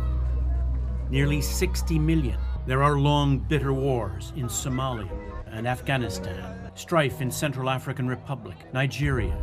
Nearly 1.10 1.42
60 1.42 2.00
million. 2.00 2.40
There 2.66 2.84
are 2.84 2.98
long, 2.98 3.40
bitter 3.40 3.74
wars 3.74 4.34
in 4.36 4.48
Somalia 4.48 5.10
and 5.48 5.68
Afghanistan, 5.68 6.72
strife 6.76 7.22
in 7.22 7.30
Central 7.30 7.70
African 7.70 8.08
Republic, 8.08 8.58
Nigeria, 8.74 9.38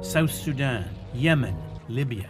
South 0.00 0.30
Sudan, 0.30 0.88
Yemen, 1.12 1.56
Libya. 1.88 2.28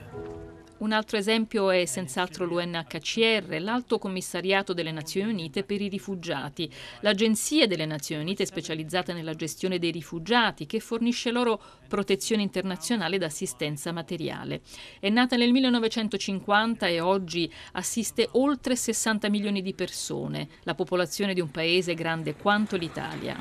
Un 0.78 0.92
altro 0.92 1.16
esempio 1.16 1.70
è 1.70 1.84
senz'altro 1.86 2.44
l'UNHCR, 2.44 3.60
l'Alto 3.60 3.98
Commissariato 3.98 4.72
delle 4.72 4.92
Nazioni 4.92 5.32
Unite 5.32 5.64
per 5.64 5.80
i 5.80 5.88
rifugiati, 5.88 6.72
l'agenzia 7.00 7.66
delle 7.66 7.84
Nazioni 7.84 8.22
Unite 8.22 8.46
specializzata 8.46 9.12
nella 9.12 9.34
gestione 9.34 9.80
dei 9.80 9.90
rifugiati 9.90 10.66
che 10.66 10.78
fornisce 10.78 11.32
loro 11.32 11.60
protezione 11.88 12.42
internazionale 12.42 13.16
ed 13.16 13.24
assistenza 13.24 13.90
materiale. 13.90 14.60
È 15.00 15.08
nata 15.08 15.34
nel 15.34 15.50
1950 15.50 16.86
e 16.86 17.00
oggi 17.00 17.52
assiste 17.72 18.28
oltre 18.32 18.76
60 18.76 19.28
milioni 19.30 19.62
di 19.62 19.74
persone, 19.74 20.48
la 20.62 20.76
popolazione 20.76 21.34
di 21.34 21.40
un 21.40 21.50
paese 21.50 21.94
grande 21.94 22.36
quanto 22.36 22.76
l'Italia. 22.76 23.36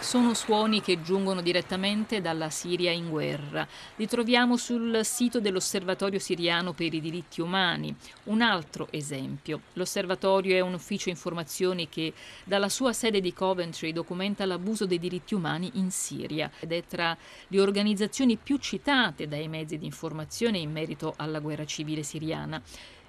Sono 0.00 0.32
suoni 0.32 0.80
che 0.80 1.02
giungono 1.02 1.42
direttamente 1.42 2.22
dalla 2.22 2.48
Siria 2.48 2.90
in 2.90 3.10
guerra. 3.10 3.68
Li 3.96 4.06
troviamo 4.06 4.56
sul 4.56 5.00
sito 5.04 5.40
dell'Osservatorio 5.40 6.18
siriano 6.18 6.72
per 6.72 6.94
i 6.94 7.00
diritti 7.02 7.42
umani. 7.42 7.94
Un 8.24 8.40
altro 8.40 8.88
esempio. 8.90 9.60
L'osservatorio 9.74 10.56
è 10.56 10.60
un 10.60 10.72
ufficio 10.72 11.10
informazioni 11.10 11.86
che 11.90 12.14
dalla 12.44 12.70
sua 12.70 12.94
sede 12.94 13.20
di 13.20 13.34
Coventry 13.34 13.92
documenta 13.92 14.46
l'abuso 14.46 14.86
dei 14.86 14.98
diritti 14.98 15.34
umani 15.34 15.70
in 15.74 15.90
Siria 15.90 16.50
ed 16.60 16.72
è 16.72 16.82
tra 16.84 17.14
le 17.48 17.60
organizzazioni 17.60 18.38
più 18.38 18.56
citate 18.56 19.28
dai 19.28 19.48
mezzi 19.48 19.76
di 19.76 19.84
informazione 19.84 20.56
in 20.56 20.72
merito 20.72 21.12
alla 21.18 21.40
guerra 21.40 21.66
civile 21.66 22.02
siriana. 22.02 22.62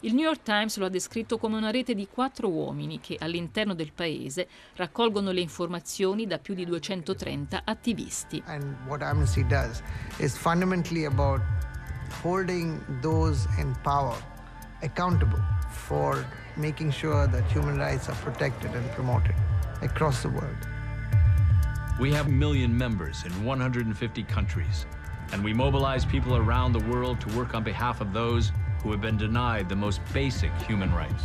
Il 0.05 0.15
New 0.15 0.25
York 0.25 0.43
Times 0.43 0.75
lo 0.75 0.87
ha 0.87 0.89
descritto 0.89 1.37
come 1.37 1.55
una 1.55 1.71
rete 1.71 1.95
di 1.95 2.09
quattro 2.11 2.49
uomini 2.49 2.99
che 2.99 3.15
all'interno 3.21 3.73
del 3.73 3.93
paese 3.93 4.49
raccolgono 4.75 5.31
le 5.31 5.39
informazioni 5.39 6.27
da 6.27 6.39
più 6.39 6.53
di 6.53 6.65
230 6.65 7.61
attivisti. 7.63 8.43
And 8.47 8.75
what 8.85 9.01
Amnesty 9.01 9.45
does 9.47 9.81
is 10.17 10.35
fundamentally 10.37 11.05
about 11.05 11.39
holding 12.21 12.83
those 12.99 13.47
in 13.57 13.73
power 13.81 14.17
accountable 14.81 15.41
for 15.69 16.25
making 16.57 16.91
sure 16.91 17.25
that 17.29 17.49
human 17.49 17.77
rights 17.77 18.09
are 18.09 18.17
protected 18.23 18.75
and 18.75 18.85
promoted 18.95 19.35
across 19.81 20.21
the 20.21 20.29
world. 20.29 20.67
We 21.97 22.11
have 22.11 22.27
a 22.27 22.29
million 22.29 22.75
members 22.75 23.23
in 23.23 23.31
150 23.45 24.23
countries, 24.23 24.85
and 25.31 25.41
we 25.41 25.53
mobilize 25.53 26.03
people 26.03 26.35
around 26.35 26.73
the 26.73 26.83
world 26.91 27.21
to 27.21 27.29
work 27.37 27.53
on 27.53 27.63
behalf 27.63 28.01
of 28.01 28.11
those 28.11 28.51
who 28.83 28.91
have 28.91 29.01
been 29.01 29.17
denied 29.17 29.67
the 29.67 29.75
most 29.75 30.01
basic 30.11 30.51
human 30.67 30.93
rights. 30.95 31.23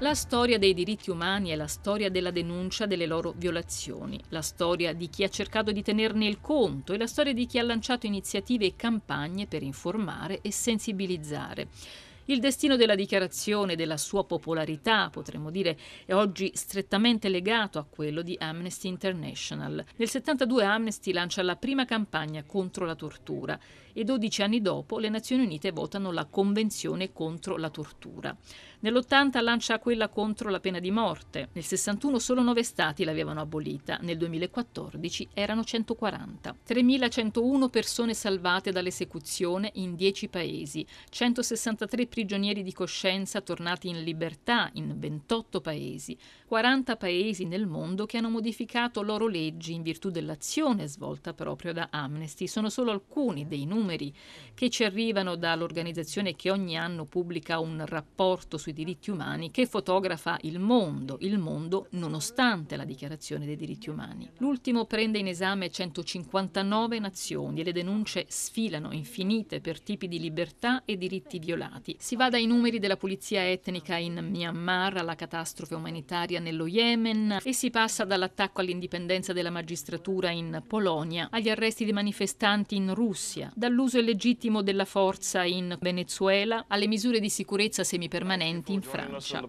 La 0.00 0.14
storia 0.14 0.58
dei 0.58 0.74
diritti 0.74 1.08
umani 1.08 1.48
è 1.48 1.56
la 1.56 1.66
storia 1.66 2.10
della 2.10 2.30
denuncia 2.30 2.84
delle 2.84 3.06
loro 3.06 3.32
violazioni, 3.34 4.20
la 4.28 4.42
storia 4.42 4.92
di 4.92 5.08
chi 5.08 5.24
ha 5.24 5.28
cercato 5.28 5.72
di 5.72 5.82
tenerne 5.82 6.26
il 6.26 6.38
conto 6.42 6.92
e 6.92 6.98
la 6.98 7.06
storia 7.06 7.32
di 7.32 7.46
chi 7.46 7.58
ha 7.58 7.62
lanciato 7.62 8.04
iniziative 8.04 8.66
e 8.66 8.76
campagne 8.76 9.46
per 9.46 9.62
informare 9.62 10.42
e 10.42 10.52
sensibilizzare. 10.52 11.68
Il 12.26 12.40
destino 12.40 12.76
della 12.76 12.96
dichiarazione 12.96 13.72
e 13.72 13.76
della 13.76 13.96
sua 13.96 14.24
popolarità, 14.24 15.08
potremmo 15.10 15.50
dire, 15.50 15.78
è 16.04 16.12
oggi 16.12 16.50
strettamente 16.54 17.28
legato 17.28 17.78
a 17.78 17.86
quello 17.88 18.20
di 18.20 18.36
Amnesty 18.38 18.88
International. 18.88 19.82
Nel 19.94 20.08
72 20.08 20.64
Amnesty 20.64 21.12
lancia 21.12 21.42
la 21.42 21.56
prima 21.56 21.84
campagna 21.84 22.42
contro 22.44 22.84
la 22.84 22.96
tortura 22.96 23.58
e 23.98 24.04
12 24.04 24.42
anni 24.42 24.60
dopo 24.60 24.98
le 24.98 25.08
Nazioni 25.08 25.44
Unite 25.44 25.72
votano 25.72 26.12
la 26.12 26.26
Convenzione 26.26 27.14
contro 27.14 27.56
la 27.56 27.70
tortura. 27.70 28.36
Nell'80 28.80 29.42
lancia 29.42 29.78
quella 29.78 30.10
contro 30.10 30.50
la 30.50 30.60
pena 30.60 30.80
di 30.80 30.90
morte, 30.90 31.48
nel 31.54 31.64
61 31.64 32.18
solo 32.18 32.42
9 32.42 32.62
stati 32.62 33.04
l'avevano 33.04 33.40
abolita, 33.40 33.96
nel 34.02 34.18
2014 34.18 35.28
erano 35.32 35.64
140. 35.64 36.56
3.101 36.68 37.70
persone 37.70 38.12
salvate 38.12 38.72
dall'esecuzione 38.72 39.70
in 39.76 39.96
10 39.96 40.28
paesi, 40.28 40.86
163 41.08 42.06
prigionieri 42.06 42.62
di 42.62 42.74
coscienza 42.74 43.40
tornati 43.40 43.88
in 43.88 44.02
libertà 44.02 44.68
in 44.74 44.94
28 44.98 45.62
paesi, 45.62 46.16
40 46.46 46.96
paesi 46.96 47.46
nel 47.46 47.66
mondo 47.66 48.04
che 48.04 48.18
hanno 48.18 48.28
modificato 48.28 49.00
loro 49.00 49.26
leggi 49.26 49.72
in 49.72 49.80
virtù 49.80 50.10
dell'azione 50.10 50.86
svolta 50.86 51.32
proprio 51.32 51.72
da 51.72 51.88
Amnesty. 51.90 52.46
Sono 52.46 52.68
solo 52.68 52.90
alcuni 52.90 53.46
dei 53.46 53.64
numeri 53.64 53.84
che 54.54 54.70
ci 54.70 54.84
arrivano 54.84 55.36
dall'organizzazione 55.36 56.34
che 56.34 56.50
ogni 56.50 56.78
anno 56.78 57.04
pubblica 57.04 57.58
un 57.58 57.84
rapporto 57.86 58.56
sui 58.56 58.72
diritti 58.72 59.10
umani 59.10 59.50
che 59.50 59.66
fotografa 59.66 60.38
il 60.42 60.58
mondo, 60.58 61.18
il 61.20 61.38
mondo 61.38 61.88
nonostante 61.90 62.76
la 62.76 62.84
dichiarazione 62.84 63.44
dei 63.44 63.56
diritti 63.56 63.90
umani. 63.90 64.30
L'ultimo 64.38 64.86
prende 64.86 65.18
in 65.18 65.28
esame 65.28 65.68
159 65.68 66.98
nazioni 66.98 67.60
e 67.60 67.64
le 67.64 67.72
denunce 67.72 68.24
sfilano 68.28 68.92
infinite 68.92 69.60
per 69.60 69.80
tipi 69.80 70.08
di 70.08 70.18
libertà 70.18 70.84
e 70.84 70.96
diritti 70.96 71.38
violati. 71.38 71.96
Si 71.98 72.16
va 72.16 72.30
dai 72.30 72.46
numeri 72.46 72.78
della 72.78 72.96
pulizia 72.96 73.48
etnica 73.48 73.96
in 73.96 74.26
Myanmar 74.30 74.96
alla 74.96 75.14
catastrofe 75.14 75.74
umanitaria 75.74 76.40
nello 76.40 76.66
Yemen 76.66 77.38
e 77.42 77.52
si 77.52 77.70
passa 77.70 78.04
dall'attacco 78.04 78.60
all'indipendenza 78.62 79.32
della 79.32 79.50
magistratura 79.50 80.30
in 80.30 80.62
Polonia 80.66 81.28
agli 81.30 81.48
arresti 81.48 81.84
di 81.84 81.92
manifestanti 81.92 82.76
in 82.76 82.94
Russia, 82.94 83.52
dall'uso 83.76 83.98
illegittimo 83.98 84.62
della 84.62 84.86
forza 84.86 85.44
in 85.44 85.76
Venezuela 85.80 86.64
alle 86.68 86.86
misure 86.86 87.20
di 87.20 87.28
sicurezza 87.28 87.84
semipermanenti 87.84 88.72
in 88.72 88.80
Francia. 88.80 89.46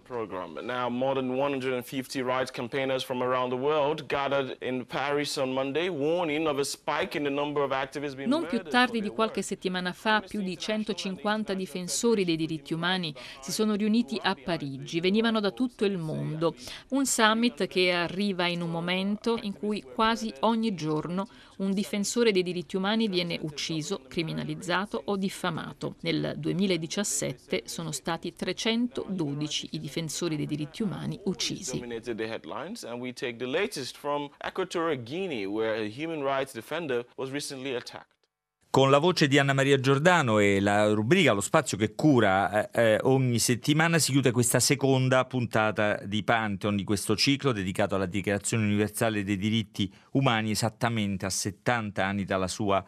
Now 0.62 0.90
more 0.90 1.14
than 1.14 1.30
150 1.30 2.22
rights 2.22 2.52
campaigners 2.52 3.06
from 3.06 3.22
around 3.22 3.52
the 3.52 3.58
world 3.58 4.06
gathered 4.08 4.58
in 4.60 4.86
Paris 4.86 5.38
on 5.38 5.54
Monday 5.54 5.88
warning 5.88 6.46
of 6.46 6.60
a 6.60 6.64
spike 6.64 7.18
in 7.18 7.24
the 7.24 7.30
number 7.30 7.64
of 7.64 7.72
activists 7.72 8.16
being 8.16 8.28
Non 8.28 8.46
più 8.46 8.62
tardi 8.64 9.00
di 9.00 9.10
qualche 9.10 9.42
settimana 9.42 9.94
fa 9.94 10.20
più 10.20 10.42
di 10.42 10.58
150 10.58 11.54
difensori 11.54 12.26
dei 12.26 12.36
diritti 12.36 12.74
umani 12.74 13.14
si 13.40 13.54
sono 13.54 13.76
riuniti 13.76 14.20
a 14.22 14.36
Parigi, 14.36 15.00
venivano 15.00 15.40
da 15.40 15.52
tutto 15.52 15.86
il 15.86 15.98
mondo. 15.98 16.54
Un 16.90 17.06
summit 17.06 17.66
che 17.68 17.94
arriva 17.94 18.48
in 18.48 18.62
un 18.62 18.72
momento 18.72 19.40
in 19.42 19.54
cui 19.54 19.82
quasi 19.82 20.34
ogni 20.42 20.76
giorno 20.76 21.28
un 21.58 21.74
difensore 21.74 22.32
dei 22.32 22.44
diritti 22.44 22.76
umani 22.76 23.08
viene 23.08 23.38
ucciso, 23.42 24.02
criminalizzato 24.08 25.02
o 25.06 25.16
diffamato. 25.16 25.96
Nel 26.02 26.36
2017 26.38 27.64
sono 27.66 27.92
stati 27.92 28.34
312 28.34 29.70
i 29.72 29.80
difensori 29.80 30.36
dei 30.36 30.46
diritti 30.46 30.84
umani 30.84 31.20
uccisi. 31.26 31.80
Guinea, 34.98 35.50
where 35.50 35.76
a 35.76 35.88
human 35.88 36.22
rights 36.24 36.54
defender 36.54 37.06
was 37.16 37.32
recently 37.32 37.76
attacked 37.76 38.17
con 38.78 38.92
la 38.92 39.00
voce 39.00 39.28
di 39.28 39.40
Anna 39.40 39.54
Maria 39.54 39.80
Giordano 39.80 40.38
e 40.38 40.60
la 40.60 40.94
rubrica 40.94 41.34
Lo 41.34 41.42
spazio 41.42 41.78
che 41.78 41.96
cura 41.96 42.70
eh, 42.70 42.80
eh, 42.80 43.00
ogni 43.06 43.40
settimana 43.40 43.98
si 43.98 44.12
chiude 44.12 44.30
questa 44.30 44.60
seconda 44.60 45.26
puntata 45.26 46.00
di 46.06 46.22
Pantheon 46.24 46.76
di 46.76 46.84
questo 46.84 47.16
ciclo 47.16 47.54
dedicato 47.54 47.96
alla 47.96 48.06
Dichiarazione 48.06 48.66
universale 48.66 49.24
dei 49.24 49.36
diritti 49.36 49.92
umani 50.12 50.52
esattamente 50.52 51.26
a 51.26 51.32
70 51.32 52.06
anni 52.06 52.24
dalla 52.24 52.48
sua 52.48 52.86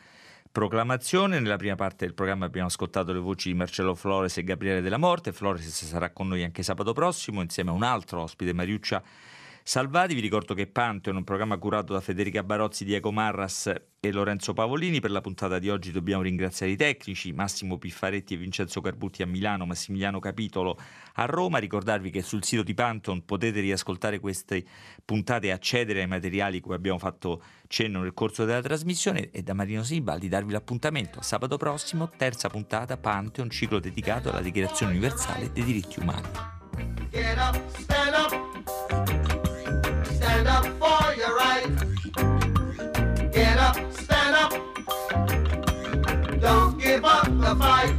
proclamazione. 0.52 1.40
Nella 1.40 1.58
prima 1.58 1.74
parte 1.74 2.06
del 2.06 2.14
programma 2.14 2.46
abbiamo 2.46 2.68
ascoltato 2.68 3.12
le 3.12 3.18
voci 3.18 3.50
di 3.50 3.56
Marcello 3.56 3.96
Flores 3.96 4.38
e 4.38 4.44
Gabriele 4.44 4.82
della 4.82 4.98
Morte. 4.98 5.34
Flores 5.34 5.68
sarà 5.68 6.12
con 6.12 6.28
noi 6.28 6.44
anche 6.44 6.62
sabato 6.62 6.94
prossimo 6.94 7.42
insieme 7.42 7.72
a 7.72 7.74
un 7.74 7.82
altro 7.82 8.22
ospite, 8.22 8.54
Mariuccia 8.54 9.02
Salvati. 9.70 10.16
Vi 10.16 10.20
ricordo 10.20 10.56
che 10.56 10.66
Pantheon, 10.66 11.18
un 11.18 11.24
programma 11.24 11.56
curato 11.60 11.94
da 11.94 12.02
Federica 12.02 12.42
Barozzi, 12.42 12.84
Diego 12.84 13.12
Marras 13.12 13.72
e 14.00 14.12
Lorenzo 14.12 14.52
Pavolini. 14.54 15.00
Per 15.00 15.12
la 15.12 15.22
puntata 15.22 15.60
di 15.60 15.70
oggi 15.70 15.92
dobbiamo 15.92 16.24
ringraziare 16.24 16.72
i 16.72 16.76
tecnici, 16.76 17.34
Massimo 17.34 17.78
Piffaretti 17.78 18.34
e 18.34 18.38
Vincenzo 18.38 18.82
Carbutti 18.82 19.22
a 19.22 19.28
Milano, 19.28 19.68
Massimiliano 19.68 20.18
Capitolo 20.18 20.76
a 21.14 21.26
Roma. 21.26 21.60
Ricordarvi 21.60 22.10
che 22.10 22.24
sul 22.24 22.44
sito 22.44 22.64
di 22.64 22.74
Pantheon 22.74 23.24
potete 23.26 23.60
riascoltare 23.60 24.20
queste 24.20 24.66
puntate 25.06 25.46
e 25.46 25.52
accedere 25.52 26.02
ai 26.02 26.08
materiali 26.08 26.62
cui 26.62 26.74
abbiamo 26.74 26.98
fatto 26.98 27.40
cenno 27.68 28.02
nel 28.02 28.16
corso 28.16 28.46
della 28.46 28.64
trasmissione 28.64 29.30
e 29.30 29.44
da 29.44 29.54
Marino 29.54 29.84
Sinibaldi 29.84 30.28
darvi 30.30 30.52
l'appuntamento 30.52 31.20
a 31.20 31.22
sabato 31.22 31.58
prossimo, 31.58 32.10
terza 32.18 32.50
puntata 32.50 32.98
Pantheon, 32.98 33.52
ciclo 33.52 33.78
dedicato 33.78 34.32
alla 34.32 34.42
Dichiarazione 34.42 34.94
Universale 34.94 35.52
dei 35.52 35.64
Diritti 35.64 36.00
Umani. 36.00 36.28
The 47.50 47.56
fight. 47.56 47.99